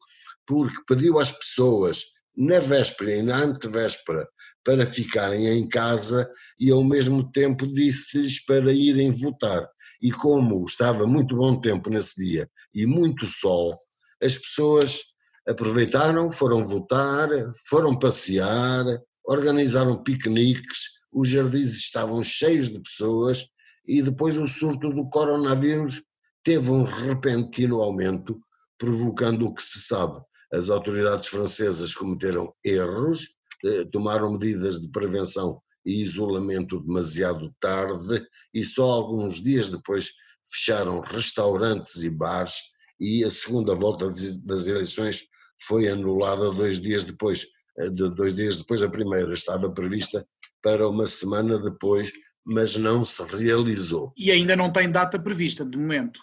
porque 0.46 0.76
pediu 0.88 1.20
às 1.20 1.32
pessoas 1.32 2.04
na 2.36 2.60
véspera 2.60 3.16
e 3.16 3.22
na 3.22 3.38
antevéspera 3.38 4.28
para 4.64 4.86
ficarem 4.86 5.48
em 5.48 5.68
casa 5.68 6.30
e 6.60 6.72
ao 6.72 6.84
mesmo 6.84 7.32
tempo 7.32 7.66
disse-lhes 7.68 8.44
para 8.46 8.72
irem 8.72 9.12
votar. 9.12 9.68
E 10.02 10.12
como 10.12 10.66
estava 10.66 11.06
muito 11.06 11.36
bom 11.36 11.60
tempo 11.60 11.90
nesse 11.90 12.24
dia 12.24 12.50
e 12.74 12.86
muito 12.86 13.26
sol, 13.26 13.78
as 14.22 14.38
pessoas 14.38 15.02
aproveitaram, 15.50 16.30
foram 16.30 16.64
votar, 16.64 17.28
foram 17.68 17.98
passear, 17.98 18.86
organizaram 19.26 20.02
piqueniques, 20.04 21.00
os 21.12 21.28
jardins 21.28 21.72
estavam 21.72 22.22
cheios 22.22 22.70
de 22.70 22.80
pessoas 22.80 23.48
e 23.88 24.02
depois 24.02 24.38
o 24.38 24.46
surto 24.46 24.92
do 24.92 25.10
coronavírus 25.10 26.04
teve 26.44 26.70
um 26.70 26.84
repentino 26.84 27.82
aumento, 27.82 28.40
provocando 28.78 29.48
o 29.48 29.54
que 29.54 29.64
se 29.64 29.80
sabe. 29.80 30.22
As 30.54 30.70
autoridades 30.70 31.28
francesas 31.28 31.96
cometeram 31.96 32.54
erros, 32.64 33.36
eh, 33.64 33.86
tomaram 33.92 34.34
medidas 34.34 34.80
de 34.80 34.90
prevenção 34.90 35.62
e 35.86 36.02
isolamento 36.02 36.80
demasiado 36.82 37.54
tarde 37.60 38.24
e 38.54 38.64
só 38.64 38.84
alguns 38.84 39.42
dias 39.42 39.70
depois 39.70 40.12
fecharam 40.46 41.00
restaurantes 41.02 42.04
e 42.04 42.10
bares 42.10 42.62
e 43.00 43.24
a 43.24 43.30
segunda 43.30 43.74
volta 43.74 44.08
das 44.46 44.68
eleições 44.68 45.28
foi 45.62 45.88
anulada 45.88 46.52
dois 46.52 46.80
dias 46.80 47.04
depois, 47.04 47.48
eh, 47.78 47.90
dois 47.90 48.34
dias 48.34 48.58
depois 48.58 48.82
da 48.82 48.90
primeira, 48.90 49.34
estava 49.34 49.72
prevista 49.72 50.26
para 50.62 50.88
uma 50.88 51.06
semana 51.06 51.60
depois, 51.60 52.12
mas 52.46 52.76
não 52.76 53.04
se 53.04 53.24
realizou. 53.36 54.14
E 54.18 54.32
ainda 54.32 54.56
não 54.56 54.72
tem 54.72 54.92
data 54.92 55.20
prevista 55.20 55.66
de 55.66 55.78
momento. 55.78 56.20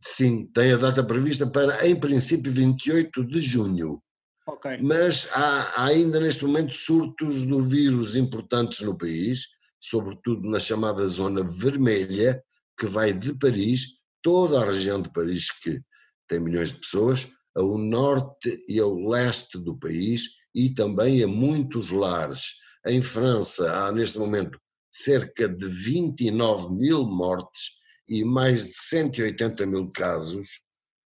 Sim, 0.00 0.46
tem 0.54 0.72
a 0.72 0.76
data 0.76 1.04
prevista 1.04 1.46
para, 1.46 1.86
em 1.86 1.94
princípio, 1.94 2.50
28 2.50 3.24
de 3.24 3.38
junho. 3.38 4.02
Okay. 4.46 4.78
Mas 4.80 5.28
há, 5.32 5.82
há 5.82 5.86
ainda 5.86 6.18
neste 6.18 6.44
momento 6.44 6.72
surtos 6.72 7.44
do 7.44 7.62
vírus 7.62 8.16
importantes 8.16 8.80
no 8.80 8.96
país, 8.96 9.46
sobretudo 9.78 10.48
na 10.50 10.58
chamada 10.58 11.06
zona 11.06 11.44
vermelha, 11.44 12.42
que 12.78 12.86
vai 12.86 13.12
de 13.12 13.34
Paris, 13.38 14.00
toda 14.22 14.60
a 14.60 14.64
região 14.64 15.00
de 15.00 15.12
Paris, 15.12 15.50
que 15.50 15.80
tem 16.28 16.40
milhões 16.40 16.72
de 16.72 16.78
pessoas, 16.80 17.30
ao 17.56 17.76
norte 17.78 18.64
e 18.68 18.78
ao 18.78 18.94
leste 18.94 19.58
do 19.58 19.76
país 19.76 20.40
e 20.54 20.70
também 20.70 21.22
a 21.22 21.28
muitos 21.28 21.90
lares. 21.90 22.54
Em 22.86 23.02
França 23.02 23.72
há 23.72 23.92
neste 23.92 24.18
momento 24.18 24.58
cerca 24.90 25.48
de 25.48 25.66
29 25.66 26.74
mil 26.74 27.04
mortes 27.04 27.80
e 28.08 28.24
mais 28.24 28.66
de 28.66 28.74
180 28.74 29.64
mil 29.66 29.90
casos, 29.92 30.48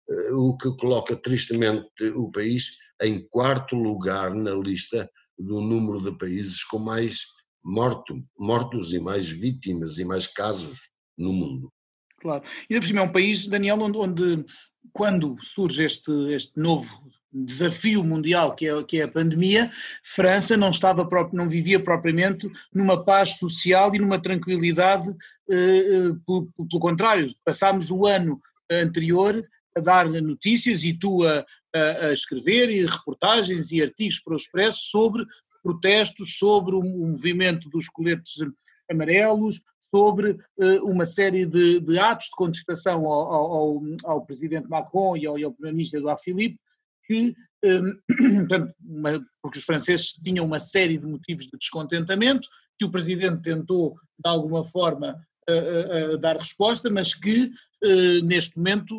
eh, 0.09 0.33
o 0.33 0.57
que 0.57 0.75
coloca 0.79 1.15
tristemente 1.17 2.05
o 2.15 2.31
país 2.31 2.77
em 3.03 3.27
quarto 3.29 3.77
lugar 3.77 4.35
na 4.35 4.55
lista 4.55 5.11
do 5.39 5.61
número 5.61 6.03
de 6.03 6.17
países 6.17 6.65
com 6.65 6.79
mais 6.79 7.21
morto, 7.63 8.19
mortos 8.39 8.93
e 8.93 9.01
mais 9.01 9.29
vítimas 9.29 9.99
e 9.99 10.05
mais 10.05 10.27
casos 10.27 10.91
no 11.19 11.33
mundo. 11.33 11.73
Claro. 12.21 12.43
E 12.71 12.81
por 12.81 12.87
cima 12.87 13.01
é 13.01 13.03
um 13.03 13.13
país, 13.13 13.47
Daniel, 13.47 13.81
onde, 13.81 13.99
onde 13.99 14.45
quando 14.93 15.37
surge 15.43 15.85
este, 15.85 16.13
este 16.33 16.59
novo 16.59 17.13
desafio 17.35 18.05
mundial 18.05 18.55
que 18.55 18.69
é, 18.69 18.83
que 18.85 19.01
é 19.01 19.05
a 19.05 19.09
pandemia, 19.09 19.71
França 20.03 20.57
não 20.57 20.71
estava 20.71 21.09
não 21.33 21.49
vivia 21.49 21.83
propriamente 21.83 22.49
numa 22.73 23.05
paz 23.05 23.39
social 23.39 23.93
e 23.95 23.99
numa 23.99 24.21
tranquilidade, 24.21 25.09
eh, 25.51 25.55
eh, 25.55 26.13
pelo, 26.25 26.49
pelo, 26.69 26.81
contrário, 26.81 27.35
passámos 27.45 27.91
o 27.91 28.07
ano 28.07 28.37
anterior 28.71 29.35
a 29.77 29.81
dar 29.81 30.09
notícias 30.09 30.85
e 30.85 30.95
tu 30.97 31.27
a, 31.27 31.45
a, 31.75 32.07
a, 32.07 32.13
escrever 32.13 32.71
e 32.71 32.87
reportagens 32.87 33.73
e 33.73 33.83
artigos 33.83 34.21
para 34.21 34.35
o 34.35 34.37
Expresso 34.37 34.83
sobre 34.91 35.25
protestos, 35.61 36.39
sobre 36.39 36.77
o, 36.77 36.81
o 36.81 37.09
movimento 37.09 37.69
dos 37.69 37.89
coletes 37.89 38.35
amarelos, 38.89 39.61
sobre 39.95 40.37
eh, 40.59 40.81
uma 40.81 41.07
série 41.07 41.47
de, 41.47 41.79
de, 41.79 41.99
atos 42.01 42.27
de 42.27 42.33
contestação 42.33 43.07
ao, 43.07 43.33
ao, 43.33 43.83
ao, 44.05 44.27
presidente 44.27 44.69
Macron 44.69 45.17
e 45.17 45.25
ao, 45.25 45.35
ao 45.35 45.53
primeiro-ministro 45.53 46.01
Edouard 46.01 46.21
Philippe, 46.21 46.59
que, 47.07 47.33
portanto, 47.63 48.75
porque 49.41 49.59
os 49.59 49.65
franceses 49.65 50.15
tinham 50.15 50.45
uma 50.45 50.59
série 50.59 50.99
de 50.99 51.07
motivos 51.07 51.45
de 51.45 51.57
descontentamento, 51.57 52.49
que 52.77 52.85
o 52.85 52.91
presidente 52.91 53.41
tentou, 53.43 53.95
de 54.19 54.29
alguma 54.29 54.65
forma, 54.65 55.17
dar 56.21 56.37
resposta, 56.37 56.91
mas 56.91 57.15
que 57.15 57.51
neste 58.23 58.57
momento, 58.57 58.95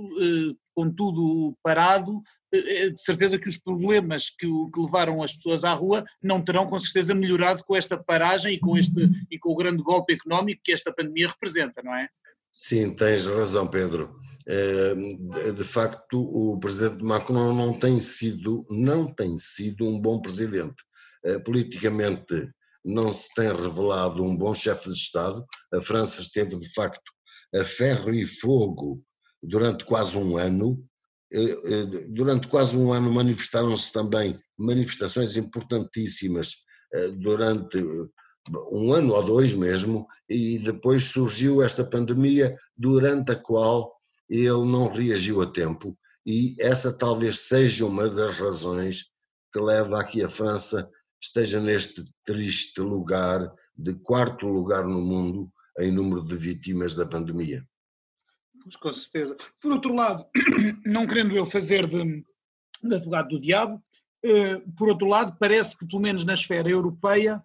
com 0.73 0.91
tudo 0.91 1.55
parado, 1.63 2.21
de 2.53 3.01
certeza 3.01 3.39
que 3.39 3.49
os 3.49 3.57
problemas 3.57 4.29
que, 4.29 4.47
que, 4.47 4.79
levaram 4.79 5.21
as 5.21 5.33
pessoas 5.33 5.63
à 5.63 5.73
rua 5.73 6.05
não 6.21 6.41
terão 6.41 6.65
com 6.65 6.79
certeza 6.79 7.13
melhorado 7.13 7.63
com 7.63 7.75
esta 7.75 7.97
paragem 7.97 8.53
e 8.53 8.59
com, 8.59 8.77
este, 8.77 9.09
e 9.29 9.37
com 9.37 9.51
o 9.51 9.55
grande 9.55 9.83
golpe 9.83 10.13
económico 10.13 10.61
que 10.63 10.71
esta 10.71 10.93
pandemia 10.93 11.27
representa, 11.27 11.81
não 11.83 11.93
é? 11.93 12.07
Sim, 12.51 12.95
tens 12.95 13.25
razão, 13.25 13.67
Pedro. 13.67 14.17
De 15.57 15.63
facto, 15.63 16.21
o 16.21 16.57
presidente 16.57 17.03
Macron 17.03 17.53
não 17.53 17.77
tem 17.77 17.99
sido, 17.99 18.65
não 18.69 19.13
tem 19.13 19.37
sido 19.37 19.85
um 19.85 19.99
bom 19.99 20.21
presidente. 20.21 20.75
Politicamente 21.43 22.49
não 22.85 23.11
se 23.11 23.33
tem 23.33 23.47
revelado 23.47 24.23
um 24.23 24.37
bom 24.37 24.53
chefe 24.53 24.89
de 24.89 24.95
Estado. 24.95 25.43
A 25.73 25.81
França 25.81 26.21
esteve, 26.21 26.55
de 26.55 26.71
facto, 26.73 27.11
a 27.53 27.63
ferro 27.63 28.13
e 28.13 28.25
fogo 28.25 29.01
durante 29.41 29.83
quase 29.85 30.17
um 30.17 30.37
ano. 30.37 30.81
Eh, 31.33 31.41
eh, 31.41 31.85
durante 32.09 32.47
quase 32.47 32.77
um 32.77 32.93
ano 32.93 33.11
manifestaram-se 33.11 33.91
também 33.91 34.37
manifestações 34.57 35.35
importantíssimas 35.35 36.57
eh, 36.93 37.09
durante 37.09 37.83
um 38.71 38.93
ano 38.93 39.15
ou 39.15 39.23
dois 39.23 39.53
mesmo, 39.53 40.05
e 40.29 40.59
depois 40.59 41.05
surgiu 41.05 41.63
esta 41.63 41.83
pandemia 41.83 42.55
durante 42.77 43.31
a 43.31 43.35
qual 43.35 43.91
ele 44.29 44.65
não 44.65 44.87
reagiu 44.87 45.41
a 45.41 45.47
tempo, 45.47 45.97
e 46.25 46.55
essa 46.59 46.95
talvez 46.95 47.39
seja 47.39 47.85
uma 47.85 48.07
das 48.07 48.39
razões 48.39 49.05
que 49.51 49.59
leva 49.59 49.99
aqui 49.99 50.23
a 50.23 50.29
França 50.29 50.87
esteja 51.21 51.59
neste 51.59 52.03
triste 52.23 52.81
lugar 52.81 53.51
de 53.77 53.93
quarto 53.95 54.47
lugar 54.47 54.85
no 54.85 55.01
mundo 55.01 55.51
em 55.79 55.91
número 55.91 56.23
de 56.23 56.35
vítimas 56.35 56.95
da 56.95 57.05
pandemia. 57.05 57.65
Pois, 58.63 58.75
com 58.75 58.93
certeza. 58.93 59.37
Por 59.61 59.73
outro 59.73 59.93
lado, 59.93 60.25
não 60.85 61.05
querendo 61.05 61.35
eu 61.35 61.45
fazer 61.45 61.87
de, 61.87 62.23
de 62.83 62.95
advogado 62.95 63.29
do 63.29 63.39
diabo, 63.39 63.83
eh, 64.23 64.61
por 64.77 64.89
outro 64.89 65.07
lado, 65.07 65.37
parece 65.39 65.77
que, 65.77 65.85
pelo 65.85 66.01
menos 66.01 66.23
na 66.23 66.33
esfera 66.33 66.69
europeia, 66.69 67.43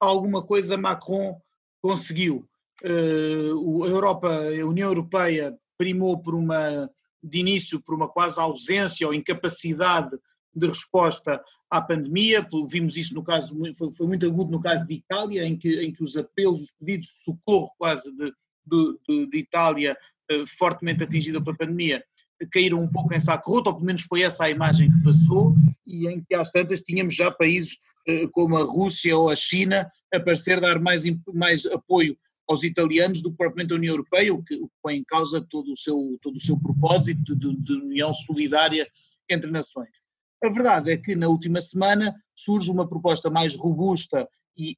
alguma 0.00 0.42
coisa 0.42 0.76
Macron 0.76 1.40
conseguiu. 1.80 2.48
Eh, 2.82 3.50
a 3.50 3.88
Europa, 3.88 4.28
a 4.28 4.66
União 4.66 4.88
Europeia 4.88 5.56
primou 5.78 6.20
por 6.20 6.34
uma, 6.34 6.90
de 7.22 7.38
início, 7.38 7.80
por 7.80 7.94
uma 7.94 8.08
quase 8.08 8.40
ausência 8.40 9.06
ou 9.06 9.14
incapacidade 9.14 10.18
de 10.54 10.66
resposta 10.66 11.40
à 11.70 11.80
pandemia, 11.80 12.46
vimos 12.68 12.96
isso 12.96 13.14
no 13.14 13.22
caso, 13.22 13.56
foi, 13.74 13.90
foi, 13.90 14.06
muito 14.06 14.26
agudo 14.26 14.50
no 14.50 14.60
caso 14.60 14.86
de 14.86 14.94
Itália, 14.94 15.44
em 15.44 15.56
que, 15.56 15.80
em 15.82 15.92
que 15.92 16.02
os 16.02 16.16
apelos, 16.16 16.62
os 16.62 16.70
pedidos 16.72 17.08
de 17.08 17.24
socorro 17.24 17.70
quase 17.78 18.14
de, 18.16 18.32
de, 18.66 19.26
de 19.26 19.38
Itália, 19.38 19.96
eh, 20.30 20.44
fortemente 20.46 21.02
atingida 21.02 21.42
pela 21.42 21.56
pandemia, 21.56 22.04
caíram 22.52 22.82
um 22.82 22.88
pouco 22.88 23.14
em 23.14 23.20
saco 23.20 23.50
roto, 23.50 23.68
ou 23.68 23.74
pelo 23.74 23.86
menos 23.86 24.02
foi 24.02 24.22
essa 24.22 24.44
a 24.44 24.50
imagem 24.50 24.90
que 24.90 25.02
passou, 25.02 25.54
e 25.86 26.06
em 26.08 26.22
que 26.22 26.34
às 26.34 26.50
tantas 26.50 26.80
tínhamos 26.80 27.14
já 27.14 27.30
países 27.30 27.78
eh, 28.06 28.26
como 28.32 28.56
a 28.56 28.64
Rússia 28.64 29.16
ou 29.16 29.30
a 29.30 29.36
China 29.36 29.90
a 30.14 30.20
parecer 30.20 30.60
dar 30.60 30.80
mais, 30.80 31.04
mais 31.32 31.66
apoio 31.66 32.16
aos 32.48 32.62
italianos 32.62 33.22
do 33.22 33.30
que 33.30 33.36
propriamente 33.36 33.72
a 33.72 33.76
União 33.76 33.92
Europeia, 33.92 34.32
o 34.32 34.42
que, 34.42 34.54
o 34.54 34.68
que 34.68 34.74
põe 34.82 34.96
em 34.96 35.04
causa 35.04 35.40
todo 35.40 35.72
o 35.72 35.76
seu, 35.76 36.16
todo 36.22 36.36
o 36.36 36.40
seu 36.40 36.58
propósito 36.58 37.34
de, 37.34 37.56
de 37.56 37.72
união 37.72 38.12
solidária 38.12 38.88
entre 39.28 39.50
nações. 39.50 39.90
A 40.44 40.48
verdade 40.48 40.90
é 40.92 40.96
que 40.96 41.14
na 41.14 41.28
última 41.28 41.60
semana 41.60 42.14
surge 42.34 42.70
uma 42.70 42.88
proposta 42.88 43.30
mais 43.30 43.56
robusta 43.56 44.28
e 44.56 44.76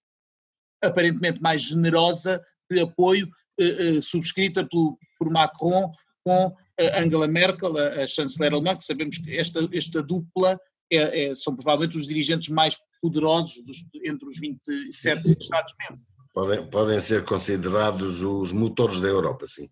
aparentemente 0.83 1.41
mais 1.41 1.63
generosa 1.63 2.43
de 2.71 2.81
apoio 2.81 3.29
eh, 3.59 3.97
eh, 3.97 4.01
subscrita 4.01 4.67
pelo, 4.67 4.97
por 5.19 5.31
Macron 5.31 5.93
com 6.25 6.55
Angela 6.95 7.27
Merkel, 7.27 7.77
a, 7.77 8.03
a 8.03 8.07
chanceler 8.07 8.53
alemã, 8.53 8.77
que 8.77 8.85
sabemos 8.85 9.19
que 9.19 9.37
esta, 9.37 9.69
esta 9.73 10.03
dupla 10.03 10.57
é, 10.91 11.25
é, 11.25 11.35
são 11.35 11.55
provavelmente 11.55 11.97
os 11.97 12.07
dirigentes 12.07 12.49
mais 12.49 12.79
poderosos 13.03 13.65
dos, 13.65 13.85
entre 14.05 14.29
os 14.29 14.39
27 14.39 15.39
Estados-membros. 15.41 16.07
Podem, 16.33 16.67
podem 16.71 17.01
ser 17.01 17.25
considerados 17.25 18.23
os 18.23 18.53
motores 18.53 19.01
da 19.01 19.09
Europa, 19.09 19.47
sim. 19.47 19.69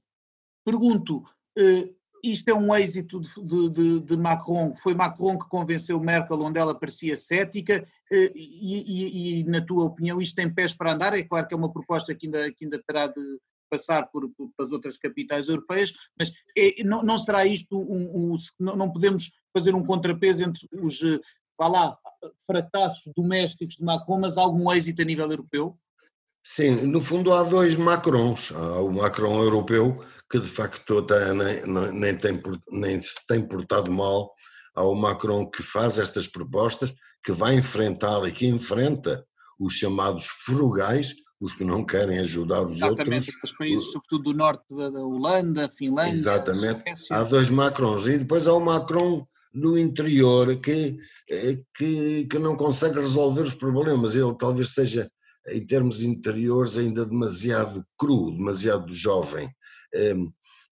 Pergunto, 0.65 1.23
eh, 1.57 1.89
isto 2.25 2.49
é 2.49 2.55
um 2.55 2.75
êxito 2.75 3.21
de, 3.21 3.71
de, 3.71 4.01
de, 4.01 4.17
Macron, 4.17 4.75
foi 4.77 4.95
Macron 4.95 5.39
que 5.39 5.49
convenceu 5.49 6.01
Merkel 6.01 6.41
onde 6.41 6.59
ela 6.59 6.79
parecia 6.79 7.17
cética 7.17 7.87
eh, 8.11 8.33
e, 8.35 9.39
e, 9.39 9.41
e, 9.41 9.45
na 9.45 9.61
tua 9.61 9.85
opinião 9.85 10.21
isto 10.21 10.37
tem 10.37 10.53
pés 10.53 10.75
para 10.75 10.93
andar? 10.93 11.15
É 11.15 11.23
claro 11.23 11.47
que 11.47 11.55
é 11.55 11.57
uma 11.57 11.73
proposta 11.73 12.15
que 12.15 12.27
ainda, 12.27 12.53
que 12.53 12.65
ainda 12.65 12.83
terá 12.87 13.07
de 13.07 13.23
passar 13.71 14.07
por, 14.07 14.29
por 14.31 14.51
as 14.61 14.73
outras 14.73 14.97
capitais 14.97 15.49
europeias, 15.49 15.93
mas 16.19 16.31
é, 16.57 16.83
não, 16.85 17.03
não, 17.03 17.19
será 17.19 17.45
isto 17.45 17.79
um, 17.79 18.35
um, 18.35 18.37
não 18.59 18.93
podemos 18.93 19.31
fazer 19.53 19.75
um 19.75 19.85
contrapeso 19.85 20.43
entre 20.43 20.69
os, 20.81 21.03
eh, 21.03 21.21
vá 21.59 21.69
lá, 21.69 21.99
fracassos 22.47 23.13
domésticos 23.17 23.77
de 23.77 23.85
Macron, 23.85 24.21
mas 24.21 24.39
algum 24.39 24.73
êxito 24.73 25.03
a 25.03 25.05
nível 25.05 25.31
europeu? 25.31 25.79
Sim, 26.49 26.87
no 26.87 27.01
fundo 27.01 27.33
há 27.33 27.43
dois 27.43 27.77
Macrons. 27.77 28.53
Há 28.55 28.81
o 28.81 28.93
Macron 28.93 29.43
europeu, 29.43 29.99
que 30.31 30.39
de 30.39 30.49
facto 30.49 31.03
tá, 31.03 31.35
nem, 31.35 31.67
nem, 31.93 32.17
tem, 32.17 32.41
nem 32.71 33.03
se 33.03 33.27
tem 33.27 33.43
portado 33.43 33.91
mal. 33.91 34.33
Há 34.77 34.85
o 34.85 34.95
Macron 34.95 35.51
que 35.51 35.65
faz 35.65 35.99
estas 35.99 36.29
propostas, 36.29 36.95
que 37.25 37.33
vai 37.33 37.57
enfrentar 37.57 38.25
e 38.29 38.31
que 38.31 38.47
enfrenta 38.47 39.27
os 39.59 39.75
chamados 39.75 40.27
frugais, 40.45 41.15
os 41.41 41.53
que 41.53 41.65
não 41.65 41.85
querem 41.85 42.21
ajudar 42.21 42.63
os 42.63 42.77
Exatamente, 42.77 43.01
outros. 43.01 43.17
Exatamente, 43.17 43.45
os 43.45 43.53
países, 43.57 43.93
sobretudo 43.93 44.23
do 44.23 44.39
norte 44.39 44.65
da 44.69 45.01
Holanda, 45.01 45.69
Finlândia. 45.69 46.13
Exatamente, 46.13 46.85
há 47.11 47.25
dois 47.25 47.51
Macrons. 47.51 48.07
E 48.07 48.19
depois 48.19 48.47
há 48.47 48.53
o 48.53 48.61
Macron 48.61 49.27
no 49.53 49.77
interior 49.77 50.61
que, 50.61 50.97
eh, 51.29 51.59
que, 51.77 52.25
que 52.27 52.39
não 52.39 52.55
consegue 52.55 53.01
resolver 53.01 53.43
os 53.43 53.55
problemas. 53.55 54.15
Ele 54.15 54.33
talvez 54.39 54.75
seja 54.75 55.11
em 55.49 55.67
termos 55.67 56.03
interiores, 56.03 56.77
ainda 56.77 57.05
demasiado 57.05 57.85
cru, 57.99 58.33
demasiado 58.33 58.93
jovem. 58.93 59.49
Ehm, 59.95 60.29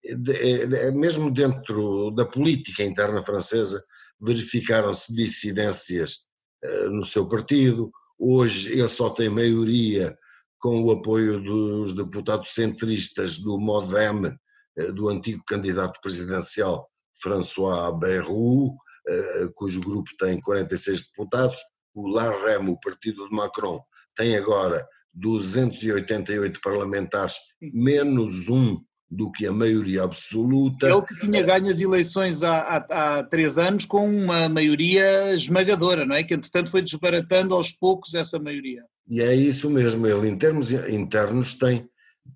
é, 0.07 0.91
mesmo 0.91 1.31
dentro 1.31 2.11
da 2.11 2.27
política 2.27 2.83
interna 2.83 3.23
francesa, 3.23 3.83
verificaram-se 4.21 5.15
dissidências 5.15 6.27
eh, 6.63 6.89
no 6.89 7.05
seu 7.05 7.29
partido. 7.29 7.91
Hoje 8.19 8.73
ele 8.73 8.89
só 8.89 9.11
tem 9.11 9.29
maioria 9.29 10.17
com 10.59 10.83
o 10.83 10.91
apoio 10.93 11.43
dos 11.43 11.95
deputados 11.95 12.55
centristas 12.55 13.39
do 13.39 13.59
MoDem, 13.59 14.35
eh, 14.79 14.93
do 14.93 15.09
antigo 15.09 15.43
candidato 15.47 16.01
presidencial 16.01 16.89
François 17.23 17.99
Bayrou, 17.99 18.77
eh, 19.07 19.49
cujo 19.55 19.81
grupo 19.81 20.11
tem 20.19 20.41
46 20.41 21.09
deputados. 21.09 21.61
O 21.95 22.09
LAREM, 22.09 22.69
o 22.71 22.81
partido 22.81 23.29
de 23.29 23.35
Macron, 23.35 23.81
tem 24.17 24.37
agora 24.37 24.87
288 25.15 26.61
parlamentares, 26.61 27.35
menos 27.61 28.49
um 28.49 28.81
do 29.11 29.31
que 29.31 29.47
a 29.47 29.53
maioria 29.53 30.03
absoluta. 30.03 30.89
Ele 30.89 31.03
que 31.03 31.19
tinha 31.21 31.43
ganho 31.43 31.69
as 31.69 31.81
eleições 31.81 32.43
há, 32.43 32.59
há, 32.59 33.19
há, 33.19 33.23
três 33.25 33.59
anos 33.59 33.85
com 33.85 34.09
uma 34.09 34.49
maioria 34.49 35.35
esmagadora, 35.35 36.05
não 36.05 36.17
é? 36.17 36.25
Que 36.25 36.35
entretanto 36.35 36.71
foi 36.71 36.83
desbaratando 36.83 37.55
aos 37.55 37.71
poucos 37.71 38.15
essa 38.15 38.39
maioria. 38.39 38.83
E 39.09 39.21
é 39.21 39.35
isso 39.35 39.71
mesmo, 39.71 40.07
ele 40.07 40.29
em 40.29 40.37
termos 40.37 40.73
internos 40.73 41.55
tem, 41.55 41.87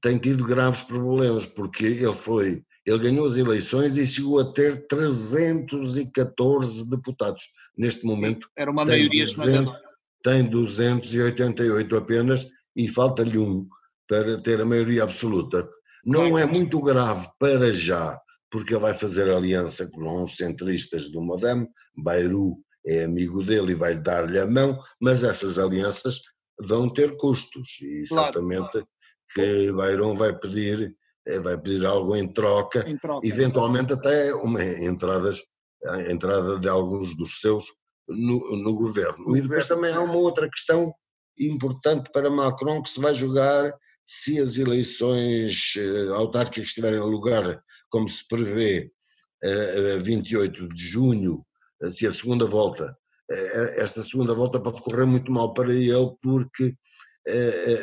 tem 0.02 0.18
tido 0.18 0.44
graves 0.44 0.82
problemas, 0.82 1.46
porque 1.46 1.84
ele 1.84 2.12
foi, 2.12 2.62
ele 2.86 2.98
ganhou 2.98 3.26
as 3.26 3.36
eleições 3.36 3.96
e 3.96 4.06
chegou 4.06 4.38
a 4.38 4.52
ter 4.52 4.86
314 4.86 6.88
deputados. 6.88 7.44
Neste 7.76 8.04
momento. 8.04 8.48
Era 8.56 8.72
uma 8.72 8.84
maioria 8.84 9.24
200, 9.24 9.38
esmagadora 9.38 9.87
tem 10.22 10.48
288 10.48 11.96
apenas 11.96 12.46
e 12.76 12.88
falta-lhe 12.88 13.38
um 13.38 13.66
para 14.08 14.40
ter 14.40 14.60
a 14.60 14.64
maioria 14.64 15.02
absoluta. 15.02 15.68
Não 16.04 16.38
é 16.38 16.46
muito 16.46 16.80
grave 16.80 17.28
para 17.38 17.72
já, 17.72 18.18
porque 18.50 18.74
ele 18.74 18.82
vai 18.82 18.94
fazer 18.94 19.30
aliança 19.30 19.90
com 19.92 20.22
os 20.22 20.36
centristas 20.36 21.10
do 21.10 21.20
Modem, 21.20 21.68
Bayrou 21.96 22.58
é 22.86 23.04
amigo 23.04 23.42
dele 23.42 23.72
e 23.72 23.74
vai 23.74 23.98
dar-lhe 24.00 24.38
a 24.38 24.46
mão, 24.46 24.80
mas 25.00 25.22
essas 25.22 25.58
alianças 25.58 26.20
vão 26.60 26.88
ter 26.88 27.16
custos 27.16 27.80
e 27.82 28.06
certamente 28.06 28.70
claro, 28.70 28.88
que 29.34 29.72
Bayrou 29.72 30.14
vai 30.14 30.36
pedir 30.38 30.96
eh, 31.26 31.38
vai 31.38 31.58
pedir 31.58 31.84
algo 31.84 32.16
em 32.16 32.26
troca, 32.32 32.88
em 32.88 32.96
troca 32.96 33.26
eventualmente 33.26 33.92
até 33.92 34.34
uma 34.34 34.64
entradas, 34.64 35.42
a 35.84 36.10
entrada 36.10 36.58
de 36.58 36.68
alguns 36.68 37.14
dos 37.14 37.40
seus 37.40 37.66
no, 38.08 38.56
no 38.56 38.74
governo. 38.74 39.36
E 39.36 39.40
depois 39.40 39.66
também 39.66 39.92
há 39.92 40.00
uma 40.00 40.16
outra 40.16 40.48
questão 40.48 40.92
importante 41.38 42.10
para 42.12 42.30
Macron 42.30 42.82
que 42.82 42.90
se 42.90 43.00
vai 43.00 43.14
jogar 43.14 43.72
se 44.04 44.40
as 44.40 44.56
eleições 44.56 45.74
eh, 45.76 46.08
autárquicas 46.14 46.70
estiverem 46.70 46.98
a 46.98 47.04
lugar, 47.04 47.62
como 47.90 48.08
se 48.08 48.26
prevê, 48.26 48.90
a 49.94 49.98
28 49.98 50.68
de 50.68 50.82
junho 50.82 51.46
se 51.90 52.06
a 52.06 52.10
segunda 52.10 52.44
volta, 52.44 52.96
esta 53.76 54.02
segunda 54.02 54.34
volta 54.34 54.58
pode 54.58 54.82
correr 54.82 55.06
muito 55.06 55.30
mal 55.30 55.52
para 55.52 55.72
ele 55.72 56.12
porque 56.22 56.74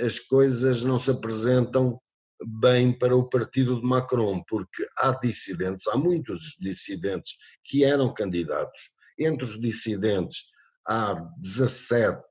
as 0.06 0.20
coisas 0.20 0.84
não 0.84 0.98
se 0.98 1.12
apresentam 1.12 2.00
bem 2.46 2.92
para 2.92 3.16
o 3.16 3.30
partido 3.30 3.80
de 3.80 3.88
Macron, 3.88 4.44
porque 4.48 4.86
há 4.98 5.12
dissidentes, 5.12 5.88
há 5.88 5.98
muitos 5.98 6.58
dissidentes 6.60 7.36
que 7.64 7.84
eram 7.84 8.14
candidatos. 8.14 8.95
Entre 9.18 9.48
os 9.48 9.60
dissidentes 9.60 10.46
há 10.88 11.16
17 11.40 12.22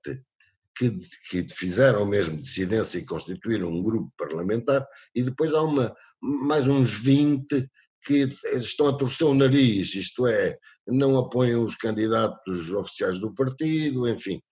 que, 0.76 0.96
que 1.30 1.46
fizeram 1.54 2.04
mesmo 2.04 2.42
dissidência 2.42 2.98
e 2.98 3.06
constituíram 3.06 3.68
um 3.68 3.82
grupo 3.82 4.12
parlamentar, 4.16 4.86
e 5.14 5.22
depois 5.22 5.54
há 5.54 5.62
uma, 5.62 5.94
mais 6.20 6.66
uns 6.68 6.94
20 6.94 7.70
que 8.04 8.28
estão 8.52 8.88
a 8.88 8.96
torcer 8.96 9.26
o 9.26 9.34
nariz, 9.34 9.94
isto 9.94 10.26
é, 10.26 10.58
não 10.86 11.16
apoiam 11.18 11.64
os 11.64 11.74
candidatos 11.74 12.70
oficiais 12.72 13.18
do 13.18 13.34
partido, 13.34 14.06
enfim. 14.08 14.42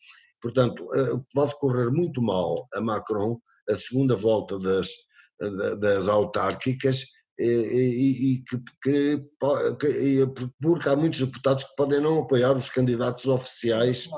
Portanto, 0.40 0.88
eh, 0.94 1.20
pode 1.34 1.56
correr 1.58 1.90
muito 1.90 2.22
mal 2.22 2.66
a 2.74 2.80
Macron 2.80 3.38
a 3.68 3.76
segunda 3.76 4.16
volta 4.16 4.58
das, 4.58 4.88
das 5.78 6.08
autárquicas 6.08 7.04
e, 7.38 8.34
e, 8.34 8.44
que, 8.44 8.58
que, 8.82 9.24
que, 9.80 10.32
porque 10.60 10.88
há 10.88 10.96
muitos 10.96 11.20
deputados 11.20 11.64
que 11.64 11.76
podem 11.76 12.00
não 12.00 12.20
apoiar 12.20 12.52
os 12.52 12.70
candidatos 12.70 13.26
oficiais 13.26 14.08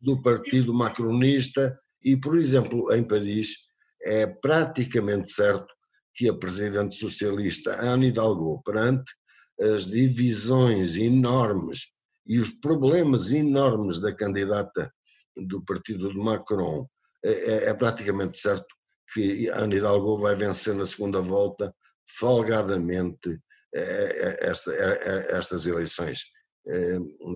do 0.00 0.20
partido 0.20 0.74
macronista 0.74 1.78
e, 2.02 2.16
por 2.16 2.36
exemplo, 2.36 2.92
em 2.92 3.02
Paris 3.02 3.66
é 4.02 4.26
praticamente 4.26 5.32
certo 5.32 5.66
que 6.14 6.28
a 6.28 6.34
presidente 6.34 6.94
socialista 6.96 7.80
Anne 7.80 8.08
Hidalgo, 8.08 8.62
perante 8.62 9.12
as 9.60 9.86
divisões 9.86 10.96
enormes 10.96 11.92
e 12.26 12.38
os 12.38 12.50
problemas 12.50 13.30
enormes 13.32 14.00
da 14.00 14.14
candidata 14.14 14.92
do 15.36 15.62
partido 15.64 16.12
de 16.12 16.18
Macron, 16.18 16.86
é, 17.24 17.30
é, 17.30 17.68
é 17.70 17.74
praticamente 17.74 18.38
certo 18.38 18.66
que 19.12 19.48
Anne 19.50 19.76
Hidalgo 19.76 20.18
vai 20.18 20.34
vencer 20.34 20.74
na 20.74 20.86
segunda 20.86 21.20
volta 21.20 21.74
folgadamente 22.08 23.38
é, 23.74 23.80
é, 23.80 24.48
esta, 24.48 24.72
estas 24.72 25.66
eleições. 25.66 26.24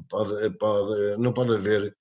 Pode, 0.08 0.58
pode, 0.58 1.16
não 1.18 1.32
pode 1.32 1.54
haver 1.54 1.94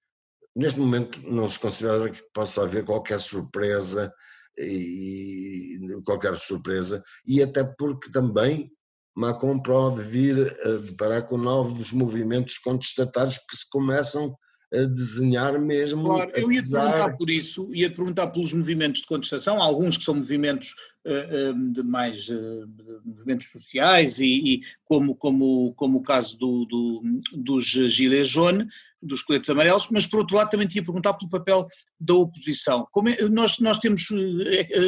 Neste 0.55 0.79
momento 0.79 1.21
não 1.21 1.49
se 1.49 1.59
considera 1.59 2.09
que 2.09 2.21
possa 2.33 2.63
haver 2.63 2.83
qualquer 2.83 3.19
surpresa 3.19 4.13
e 4.57 5.79
qualquer 6.05 6.37
surpresa 6.37 7.01
e 7.25 7.41
até 7.41 7.63
porque 7.63 8.11
também 8.11 8.69
Macron 9.15 9.61
pode 9.61 10.01
vir 10.03 10.51
a 10.65 10.71
deparar 10.77 11.25
com 11.27 11.37
novos 11.37 11.93
movimentos 11.93 12.57
contestatários 12.57 13.37
que 13.37 13.55
se 13.55 13.69
começam 13.69 14.35
a 14.73 14.85
desenhar 14.85 15.59
mesmo. 15.59 16.03
Claro, 16.03 16.31
eu 16.35 16.51
ia 16.51 16.61
te 16.61 16.69
perguntar 16.69 17.17
por 17.17 17.29
isso, 17.29 17.69
ia 17.73 17.89
te 17.89 17.95
perguntar 17.95 18.27
pelos 18.27 18.53
movimentos 18.53 19.01
de 19.01 19.07
contestação, 19.07 19.61
alguns 19.61 19.97
que 19.97 20.03
são 20.03 20.15
movimentos 20.15 20.75
uh, 21.05 21.71
de 21.71 21.83
mais 21.83 22.29
uh, 22.29 22.67
de 22.67 23.01
movimentos 23.03 23.49
sociais 23.51 24.19
e, 24.19 24.25
e, 24.25 24.61
como, 24.85 25.15
como, 25.15 25.73
como 25.73 25.97
o 25.97 26.03
caso 26.03 26.37
do, 26.37 26.65
do, 26.65 27.01
dos 27.33 27.65
Gilets 27.65 28.29
jaunes, 28.29 28.67
dos 29.01 29.21
coletes 29.21 29.49
amarelos, 29.49 29.87
mas 29.91 30.05
por 30.05 30.19
outro 30.19 30.35
lado 30.35 30.51
também 30.51 30.67
tinha 30.67 30.83
perguntar 30.83 31.13
pelo 31.13 31.31
papel 31.31 31.65
da 31.99 32.13
oposição. 32.13 32.85
É, 33.17 33.29
nós, 33.29 33.57
nós 33.59 33.79
temos 33.79 34.07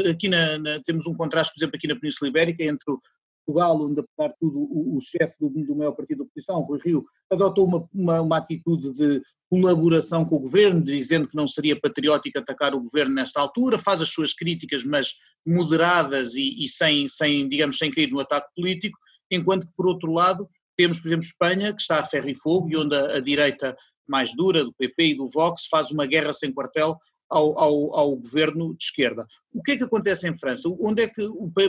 aqui 0.09 0.27
na, 0.27 0.57
na, 0.59 0.79
temos 0.83 1.07
um 1.07 1.15
contraste, 1.15 1.53
por 1.53 1.59
exemplo, 1.59 1.77
aqui 1.77 1.87
na 1.87 1.95
Península 1.95 2.29
Ibérica 2.29 2.63
entre 2.63 2.91
o 2.91 3.01
Portugal, 3.45 3.81
onde 3.81 3.99
apesar 3.99 4.29
de 4.29 4.35
tudo 4.39 4.59
o, 4.59 4.97
o 4.97 5.01
chefe 5.01 5.35
do, 5.39 5.49
do 5.49 5.75
maior 5.75 5.91
partido 5.91 6.19
da 6.19 6.23
oposição, 6.23 6.61
Rui 6.61 6.79
Rio, 6.83 7.05
adotou 7.31 7.65
uma, 7.65 7.89
uma, 7.93 8.21
uma, 8.21 8.37
atitude 8.37 8.91
de 8.91 9.21
colaboração 9.49 10.25
com 10.25 10.35
o 10.35 10.39
governo, 10.39 10.81
dizendo 10.81 11.27
que 11.27 11.35
não 11.35 11.47
seria 11.47 11.79
patriótico 11.79 12.39
atacar 12.39 12.73
o 12.73 12.81
governo 12.81 13.15
nesta 13.15 13.39
altura, 13.39 13.77
faz 13.77 14.01
as 14.01 14.09
suas 14.09 14.33
críticas, 14.33 14.83
mas 14.83 15.13
moderadas 15.45 16.35
e, 16.35 16.63
e 16.63 16.67
sem, 16.67 17.07
sem, 17.07 17.47
digamos, 17.47 17.77
sem 17.77 17.91
cair 17.91 18.11
no 18.11 18.19
ataque 18.19 18.47
político, 18.55 18.97
enquanto 19.31 19.67
que, 19.67 19.73
por 19.75 19.87
outro 19.87 20.11
lado, 20.11 20.47
temos, 20.77 20.99
por 20.99 21.07
exemplo, 21.07 21.25
Espanha, 21.25 21.73
que 21.73 21.81
está 21.81 21.99
a 21.99 22.05
ferro 22.05 22.29
e 22.29 22.35
fogo 22.35 22.69
e 22.69 22.77
onde 22.77 22.95
a, 22.95 23.17
a 23.17 23.19
direita 23.19 23.75
mais 24.07 24.35
dura 24.35 24.63
do 24.63 24.73
PP 24.73 25.03
e 25.03 25.15
do 25.15 25.29
Vox 25.29 25.67
faz 25.69 25.91
uma 25.91 26.05
guerra 26.05 26.33
sem 26.33 26.51
quartel 26.51 26.97
ao, 27.31 27.57
ao, 27.57 27.95
ao, 27.95 28.15
governo 28.17 28.75
de 28.75 28.83
esquerda. 28.83 29.25
O 29.53 29.63
que 29.63 29.71
é 29.71 29.77
que 29.77 29.85
acontece 29.85 30.27
em 30.27 30.37
França? 30.37 30.69
Onde 30.81 31.03
é 31.03 31.07
que 31.07 31.25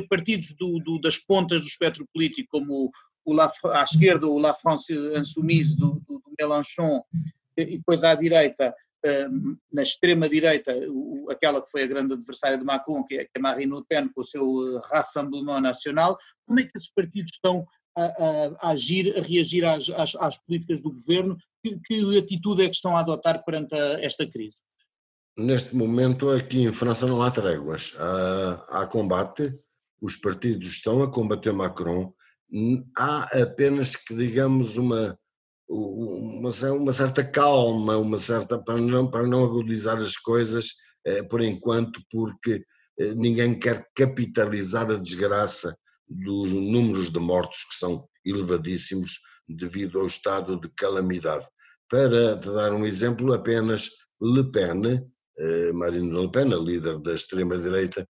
partidos 0.09 0.55
do, 0.59 0.79
do, 0.81 1.01
das 1.01 1.17
pontas 1.17 1.63
do 1.63 1.69
espectro 1.69 2.07
político, 2.13 2.59
como 2.59 2.91
o 3.25 3.33
La, 3.33 3.51
à 3.67 3.85
esquerda 3.85 4.27
o 4.27 4.39
La 4.39 4.55
France 4.55 4.93
Insoumise 4.93 5.77
do, 5.77 6.03
do, 6.07 6.19
do 6.19 6.35
Mélenchon 6.39 7.03
e 7.57 7.79
depois 7.79 8.03
à 8.03 8.15
direita, 8.17 8.75
hum, 9.31 9.57
na 9.73 9.83
extrema-direita, 9.83 10.75
aquela 11.31 11.63
que 11.63 11.71
foi 11.71 11.85
a 11.85 11.87
grande 11.87 12.15
adversária 12.15 12.59
de 12.59 12.65
Macron, 12.65 13.05
que 13.05 13.19
é, 13.19 13.29
é 13.33 13.39
Marine 13.39 13.77
Le 13.77 13.85
Pen, 13.89 14.09
com 14.09 14.21
o 14.21 14.25
seu 14.25 14.81
Rassemblement 14.91 15.61
Nacional, 15.61 16.19
como 16.45 16.59
é 16.59 16.65
que 16.65 16.73
esses 16.77 16.91
partidos 16.93 17.33
estão 17.35 17.65
a, 17.97 18.05
a, 18.05 18.47
a 18.61 18.71
agir, 18.71 19.17
a 19.17 19.23
reagir 19.23 19.65
às, 19.65 19.89
às, 19.91 20.17
às 20.17 20.39
políticas 20.39 20.83
do 20.83 20.91
governo? 20.91 21.37
Que, 21.65 21.79
que, 21.87 22.19
atitude 22.19 22.65
é 22.65 22.69
que 22.69 22.75
estão 22.75 22.97
a 22.97 23.01
adotar 23.01 23.45
perante 23.45 23.75
a, 23.75 24.01
esta 24.01 24.27
crise? 24.27 24.63
Neste 25.37 25.75
momento, 25.75 26.31
aqui 26.31 26.63
em 26.63 26.73
França 26.73 27.07
não 27.07 27.23
há 27.23 27.31
tréguas. 27.31 27.95
Há, 27.99 28.83
há 28.83 28.87
combate, 28.87 29.55
os 30.01 30.17
partidos 30.17 30.69
estão 30.69 31.03
a 31.03 31.11
combater 31.11 31.53
Macron. 31.53 32.13
Há 32.97 33.41
apenas 33.41 33.97
que, 33.97 34.15
digamos, 34.15 34.77
uma, 34.77 35.19
uma, 35.67 36.51
uma 36.73 36.93
certa 36.93 37.25
calma, 37.25 37.97
uma 37.97 38.19
certa 38.19 38.63
para 38.63 38.79
não, 38.79 39.11
para 39.11 39.27
não 39.27 39.43
agudizar 39.43 39.97
as 39.97 40.19
coisas 40.19 40.75
eh, 41.07 41.23
por 41.23 41.41
enquanto, 41.41 42.03
porque 42.11 42.63
eh, 42.99 43.15
ninguém 43.15 43.59
quer 43.59 43.89
capitalizar 43.95 44.91
a 44.91 44.99
desgraça 44.99 45.75
dos 46.07 46.53
números 46.53 47.11
de 47.11 47.19
mortos 47.19 47.65
que 47.65 47.75
são 47.75 48.07
elevadíssimos 48.23 49.19
devido 49.49 49.99
ao 49.99 50.07
estado 50.07 50.61
de 50.61 50.69
calamidade. 50.77 51.47
Para 51.89 52.35
dar 52.37 52.75
um 52.75 52.85
exemplo, 52.85 53.33
apenas 53.33 53.89
Le 54.21 54.45
Pen, 54.53 55.11
Marine 55.75 56.13
Le 56.13 56.31
Pen, 56.31 56.53
a 56.53 56.57
líder 56.57 56.99
da 57.01 57.15
extrema-direita, 57.15 58.07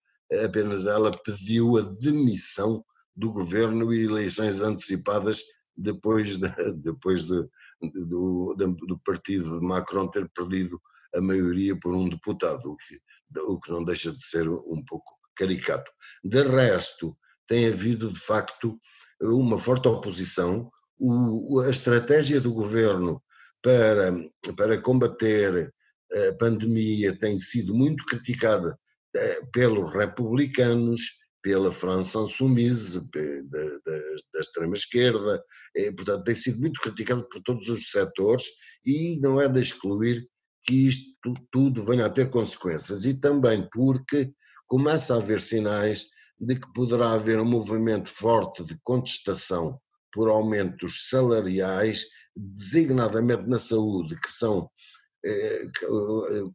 apenas 0.44 0.86
ela 0.86 1.10
pediu 1.24 1.78
a 1.78 1.82
demissão 1.82 2.84
do 3.16 3.32
governo 3.32 3.92
e 3.92 4.04
eleições 4.04 4.62
antecipadas 4.62 5.42
depois, 5.76 6.38
de, 6.38 6.48
depois 6.76 7.24
de, 7.24 7.48
do, 7.80 8.54
do 8.56 8.98
partido 9.04 9.58
de 9.58 9.66
Macron 9.66 10.08
ter 10.08 10.28
perdido 10.30 10.80
a 11.14 11.20
maioria 11.20 11.78
por 11.78 11.94
um 11.94 12.08
deputado, 12.08 12.70
o 12.70 12.76
que, 12.76 13.00
o 13.40 13.58
que 13.58 13.70
não 13.70 13.84
deixa 13.84 14.12
de 14.12 14.22
ser 14.22 14.48
um 14.48 14.84
pouco 14.86 15.18
caricato. 15.34 15.90
De 16.22 16.42
resto, 16.42 17.16
tem 17.46 17.66
havido 17.66 18.12
de 18.12 18.18
facto 18.18 18.78
uma 19.20 19.58
forte 19.58 19.88
oposição. 19.88 20.70
O, 20.98 21.60
a 21.60 21.70
estratégia 21.70 22.40
do 22.40 22.52
governo 22.52 23.22
para, 23.62 24.12
para 24.56 24.80
combater 24.80 25.72
a 26.12 26.34
pandemia 26.34 27.16
tem 27.18 27.36
sido 27.38 27.74
muito 27.74 28.04
criticada 28.06 28.78
eh, 29.14 29.40
pelos 29.52 29.92
republicanos, 29.92 31.02
pela 31.42 31.70
França 31.70 32.18
Insoumise, 32.18 33.10
da, 33.10 33.60
da, 33.84 33.98
da 34.34 34.40
extrema-esquerda, 34.40 35.42
portanto 35.96 36.24
tem 36.24 36.34
sido 36.34 36.58
muito 36.60 36.80
criticado 36.80 37.26
por 37.28 37.40
todos 37.42 37.68
os 37.68 37.90
setores 37.90 38.44
e 38.84 39.18
não 39.20 39.40
é 39.40 39.48
de 39.48 39.60
excluir 39.60 40.28
que 40.64 40.86
isto 40.86 41.34
tudo 41.50 41.84
venha 41.84 42.06
a 42.06 42.10
ter 42.10 42.30
consequências. 42.30 43.04
E 43.04 43.18
também 43.18 43.66
porque 43.72 44.32
começa 44.66 45.14
a 45.14 45.18
haver 45.18 45.40
sinais 45.40 46.06
de 46.38 46.54
que 46.54 46.72
poderá 46.72 47.12
haver 47.12 47.40
um 47.40 47.44
movimento 47.44 48.10
forte 48.10 48.62
de 48.62 48.78
contestação 48.84 49.80
por 50.12 50.28
aumentos 50.28 51.08
salariais, 51.08 52.04
designadamente 52.36 53.48
na 53.48 53.58
saúde, 53.58 54.18
que 54.20 54.30
são 54.30 54.60
eh, 54.60 54.66
eh, 54.66 54.97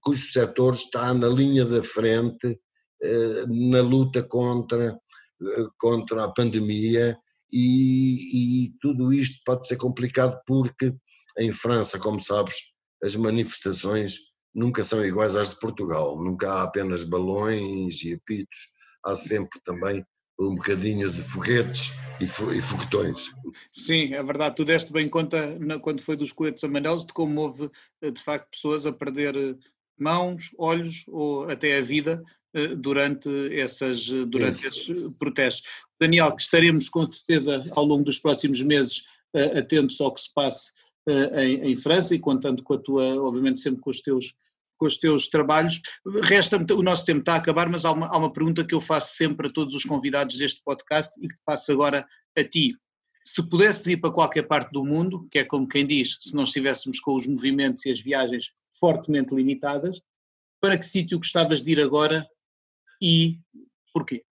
cujo 0.01 0.19
setor 0.19 0.73
está 0.73 1.13
na 1.13 1.27
linha 1.27 1.65
da 1.65 1.83
frente 1.83 2.59
eh, 3.03 3.45
na 3.47 3.81
luta 3.81 4.23
contra, 4.23 4.97
contra 5.77 6.23
a 6.23 6.31
pandemia 6.31 7.17
e, 7.51 8.65
e 8.65 8.73
tudo 8.79 9.11
isto 9.11 9.41
pode 9.45 9.67
ser 9.67 9.75
complicado 9.75 10.39
porque 10.47 10.95
em 11.37 11.51
França, 11.51 11.99
como 11.99 12.19
sabes, 12.19 12.55
as 13.03 13.15
manifestações 13.15 14.17
nunca 14.55 14.83
são 14.83 15.05
iguais 15.05 15.35
às 15.35 15.49
de 15.49 15.59
Portugal, 15.59 16.23
nunca 16.23 16.49
há 16.51 16.63
apenas 16.63 17.03
balões 17.03 18.01
e 18.03 18.13
apitos, 18.13 18.69
há 19.03 19.15
sempre 19.15 19.59
também 19.65 20.05
um 20.39 20.55
bocadinho 20.55 21.11
de 21.11 21.21
foguetes 21.21 21.91
e, 22.19 22.27
foguetões. 22.27 23.31
Sim, 23.71 24.13
é 24.13 24.23
verdade. 24.23 24.55
Tu 24.55 24.65
deste 24.65 24.91
bem 24.91 25.09
conta, 25.09 25.57
quando 25.81 26.01
foi 26.01 26.15
dos 26.15 26.31
coletes 26.31 26.63
amarelos, 26.63 27.05
de 27.05 27.13
como 27.13 27.41
houve, 27.41 27.69
eh, 28.01 28.11
de 28.11 28.21
facto, 28.21 28.49
pessoas 28.51 28.85
a 28.85 28.93
perder 28.93 29.35
eh, 29.35 29.55
mãos, 29.97 30.51
olhos 30.57 31.05
ou 31.07 31.49
até 31.49 31.77
a 31.77 31.81
vida 31.81 32.23
eh, 32.53 32.75
durante, 32.75 33.29
essas, 33.53 34.07
durante 34.07 34.65
esses 34.65 35.17
protestos. 35.17 35.69
Daniel, 35.99 36.33
que 36.33 36.41
estaremos 36.41 36.89
com 36.89 37.05
certeza 37.09 37.63
ao 37.75 37.85
longo 37.85 38.03
dos 38.03 38.19
próximos 38.19 38.61
meses 38.61 39.03
atentos 39.57 39.99
ao 39.99 40.13
que 40.13 40.21
se 40.21 40.31
passe 40.31 40.71
em, 41.07 41.71
em, 41.71 41.75
França 41.75 42.13
e 42.13 42.19
contando 42.19 42.61
com 42.61 42.75
a 42.75 42.77
tua, 42.77 43.19
obviamente 43.19 43.59
sempre 43.59 43.81
com 43.81 43.89
os 43.89 43.99
teus, 43.99 44.35
com 44.83 44.87
os 44.87 44.97
teus 44.97 45.29
trabalhos. 45.29 45.79
Resta 46.23 46.57
o 46.57 46.83
nosso 46.83 47.05
tempo 47.05 47.19
está 47.21 47.35
a 47.35 47.37
acabar, 47.37 47.69
mas 47.69 47.85
há 47.85 47.91
uma, 47.91 48.07
há 48.07 48.17
uma 48.17 48.31
pergunta 48.31 48.65
que 48.65 48.75
eu 48.75 48.81
faço 48.81 49.15
sempre 49.15 49.47
a 49.47 49.49
todos 49.49 49.73
os 49.73 49.85
convidados 49.85 50.37
deste 50.37 50.61
podcast 50.61 51.13
e 51.21 51.27
que 51.27 51.35
te 51.35 51.41
faço 51.45 51.71
agora 51.71 52.05
a 52.37 52.43
ti. 52.43 52.75
Se 53.25 53.47
pudesses 53.47 53.87
ir 53.87 53.97
para 53.97 54.11
qualquer 54.11 54.43
parte 54.43 54.71
do 54.73 54.83
mundo, 54.83 55.25
que 55.31 55.39
é 55.39 55.45
como 55.45 55.67
quem 55.67 55.87
diz, 55.87 56.17
se 56.19 56.35
não 56.35 56.43
estivéssemos 56.43 56.99
com 56.99 57.15
os 57.15 57.25
movimentos 57.25 57.85
e 57.85 57.91
as 57.91 58.01
viagens 58.01 58.51
fortemente 58.77 59.33
limitadas, 59.33 60.01
para 60.59 60.77
que 60.77 60.85
sítio 60.85 61.17
gostavas 61.17 61.61
de 61.61 61.71
ir 61.71 61.81
agora 61.81 62.27
e 63.01 63.39
porquê? 63.93 64.25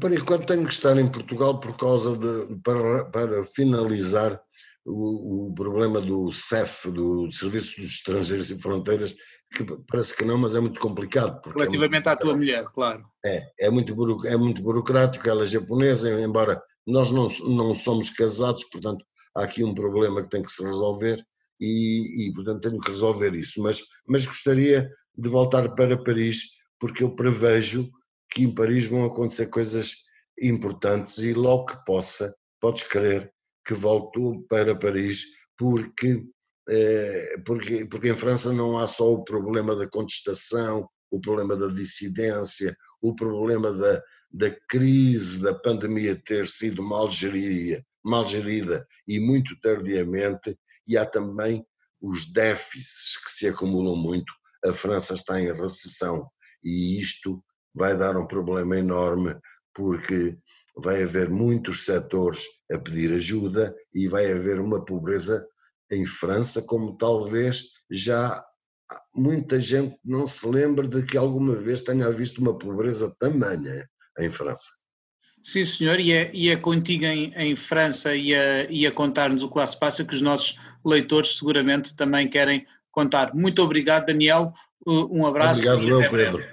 Por 0.00 0.12
enquanto 0.12 0.48
tenho 0.48 0.66
que 0.66 0.72
estar 0.72 0.96
em 0.98 1.10
Portugal 1.10 1.60
por 1.60 1.76
causa 1.76 2.16
de, 2.16 2.60
para, 2.64 3.04
para 3.04 3.44
finalizar 3.44 4.42
o, 4.84 5.48
o, 5.48 5.54
problema 5.54 6.00
do 6.00 6.30
CEF, 6.30 6.90
do 6.90 7.30
Serviço 7.30 7.80
dos 7.80 7.90
Estrangeiros 7.90 8.50
e 8.50 8.60
Fronteiras, 8.60 9.14
que 9.54 9.64
parece 9.88 10.16
que 10.16 10.24
não, 10.24 10.38
mas 10.38 10.54
é 10.54 10.60
muito 10.60 10.80
complicado. 10.80 11.40
Relativamente 11.52 12.06
é 12.06 12.08
muito, 12.08 12.08
à 12.08 12.16
tua 12.16 12.36
mulher, 12.36 12.64
claro. 12.72 13.04
É, 13.24 13.50
é 13.60 13.70
muito, 13.70 14.26
é 14.26 14.36
muito 14.36 14.62
burocrático, 14.62 15.28
ela 15.28 15.42
é 15.42 15.46
japonesa, 15.46 16.20
embora 16.20 16.60
nós 16.86 17.10
não, 17.10 17.28
não 17.48 17.74
somos 17.74 18.10
casados, 18.10 18.64
portanto 18.64 19.04
há 19.36 19.44
aqui 19.44 19.62
um 19.62 19.74
problema 19.74 20.22
que 20.22 20.30
tem 20.30 20.42
que 20.42 20.50
se 20.50 20.62
resolver 20.62 21.22
e, 21.60 22.26
e 22.26 22.32
portanto 22.32 22.62
tenho 22.62 22.80
que 22.80 22.90
resolver 22.90 23.34
isso, 23.34 23.62
mas, 23.62 23.82
mas 24.06 24.24
gostaria 24.24 24.90
de 25.16 25.28
voltar 25.28 25.74
para 25.74 26.02
Paris 26.02 26.60
porque 26.78 27.04
eu 27.04 27.14
prevejo 27.14 27.88
que 28.30 28.44
em 28.44 28.54
Paris 28.54 28.86
vão 28.86 29.04
acontecer 29.04 29.46
coisas 29.46 29.96
importantes 30.40 31.18
e 31.18 31.34
logo 31.34 31.66
que 31.66 31.84
possa, 31.84 32.34
podes 32.60 32.84
crer 32.84 33.30
que 33.64 33.74
volto 33.74 34.44
para 34.48 34.76
Paris 34.76 35.24
porque, 35.56 36.24
eh, 36.68 37.36
porque, 37.44 37.84
porque 37.84 38.08
em 38.08 38.16
França 38.16 38.52
não 38.52 38.78
há 38.78 38.86
só 38.86 39.12
o 39.12 39.24
problema 39.24 39.76
da 39.76 39.88
contestação, 39.88 40.88
o 41.10 41.20
problema 41.20 41.56
da 41.56 41.68
dissidência, 41.68 42.74
o 43.02 43.14
problema 43.14 43.72
da, 43.72 44.02
da 44.30 44.50
crise 44.68 45.42
da 45.42 45.54
pandemia 45.54 46.20
ter 46.24 46.46
sido 46.46 46.82
mal 46.82 47.10
gerida, 47.10 47.84
mal 48.02 48.26
gerida 48.26 48.86
e 49.06 49.18
muito 49.18 49.58
tardiamente, 49.60 50.58
e 50.86 50.96
há 50.96 51.04
também 51.04 51.64
os 52.00 52.32
déficits 52.32 53.22
que 53.22 53.30
se 53.30 53.48
acumulam 53.48 53.96
muito. 53.96 54.32
A 54.64 54.72
França 54.72 55.14
está 55.14 55.40
em 55.40 55.52
recessão 55.52 56.28
e 56.62 57.00
isto 57.00 57.42
vai 57.74 57.96
dar 57.96 58.16
um 58.16 58.26
problema 58.26 58.76
enorme 58.76 59.36
porque 59.74 60.36
vai 60.76 61.02
haver 61.02 61.28
muitos 61.28 61.84
setores 61.84 62.42
a 62.72 62.78
pedir 62.78 63.12
ajuda 63.12 63.74
e 63.94 64.08
vai 64.08 64.30
haver 64.30 64.60
uma 64.60 64.84
pobreza 64.84 65.46
em 65.90 66.04
França 66.06 66.62
como 66.62 66.96
talvez 66.96 67.70
já 67.90 68.42
muita 69.14 69.58
gente 69.58 69.96
não 70.04 70.26
se 70.26 70.48
lembre 70.48 70.88
de 70.88 71.02
que 71.02 71.16
alguma 71.16 71.54
vez 71.54 71.80
tenha 71.80 72.10
visto 72.10 72.38
uma 72.38 72.56
pobreza 72.56 73.14
tamanha 73.18 73.88
em 74.18 74.30
França. 74.30 74.68
Sim, 75.42 75.64
senhor, 75.64 75.98
e 75.98 76.12
é, 76.12 76.30
e 76.34 76.50
é 76.50 76.56
contigo 76.56 77.04
em, 77.04 77.32
em 77.34 77.56
França 77.56 78.14
e 78.14 78.34
a, 78.34 78.64
e 78.70 78.86
a 78.86 78.92
contar-nos 78.92 79.42
o 79.42 79.50
que 79.50 79.58
lá 79.58 79.66
se 79.66 79.78
passa 79.78 80.04
que 80.04 80.14
os 80.14 80.20
nossos 80.20 80.58
leitores 80.84 81.38
seguramente 81.38 81.96
também 81.96 82.28
querem 82.28 82.66
contar. 82.90 83.34
Muito 83.34 83.62
obrigado, 83.62 84.06
Daniel. 84.06 84.52
Uh, 84.86 85.18
um 85.18 85.26
abraço. 85.26 85.60
Obrigado, 85.60 85.82
meu 85.82 86.08
Pedro. 86.08 86.44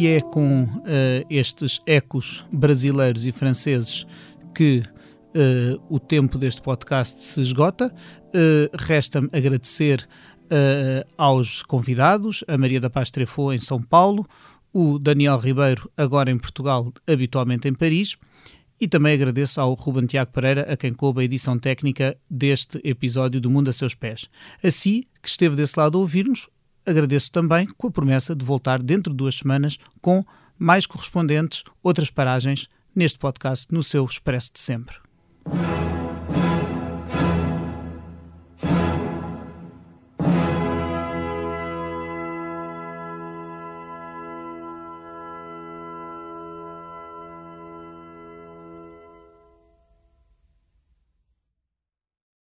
E 0.00 0.06
é 0.06 0.20
com 0.20 0.62
uh, 0.62 0.68
estes 1.28 1.80
ecos 1.84 2.44
brasileiros 2.52 3.26
e 3.26 3.32
franceses 3.32 4.06
que 4.54 4.80
uh, 5.34 5.82
o 5.92 5.98
tempo 5.98 6.38
deste 6.38 6.62
podcast 6.62 7.20
se 7.24 7.40
esgota. 7.40 7.92
Uh, 8.28 8.70
Resta-me 8.78 9.28
agradecer 9.32 10.08
aos 11.18 11.62
convidados, 11.62 12.42
a 12.48 12.56
Maria 12.56 12.80
da 12.80 12.88
Paz 12.88 13.10
Trefou 13.10 13.52
em 13.52 13.58
São 13.58 13.82
Paulo, 13.82 14.24
o 14.72 14.98
Daniel 14.98 15.36
Ribeiro, 15.36 15.90
agora 15.94 16.30
em 16.30 16.38
Portugal, 16.38 16.90
habitualmente 17.06 17.68
em 17.68 17.74
Paris, 17.74 18.16
e 18.80 18.88
também 18.88 19.12
agradeço 19.12 19.60
ao 19.60 19.74
Ruben 19.74 20.06
Tiago 20.06 20.32
Pereira, 20.32 20.62
a 20.72 20.76
quem 20.76 20.94
coube 20.94 21.20
a 21.20 21.24
edição 21.24 21.58
técnica 21.58 22.16
deste 22.30 22.80
episódio 22.82 23.40
do 23.42 23.50
Mundo 23.50 23.68
a 23.68 23.74
Seus 23.74 23.94
Pés. 23.94 24.30
Assim 24.64 25.02
que 25.20 25.28
esteve 25.28 25.54
desse 25.54 25.78
lado 25.78 25.98
a 25.98 26.00
ouvir-nos, 26.00 26.48
agradeço 26.88 27.30
também 27.30 27.66
com 27.76 27.88
a 27.88 27.90
promessa 27.90 28.34
de 28.34 28.44
voltar 28.44 28.82
dentro 28.82 29.12
de 29.12 29.16
duas 29.16 29.36
semanas 29.36 29.78
com 30.00 30.24
mais 30.58 30.86
correspondentes, 30.86 31.62
outras 31.82 32.10
paragens 32.10 32.68
neste 32.94 33.18
podcast 33.18 33.72
no 33.72 33.82
seu 33.82 34.04
Expresso 34.04 34.50
de 34.52 34.60
Sempre. 34.60 34.96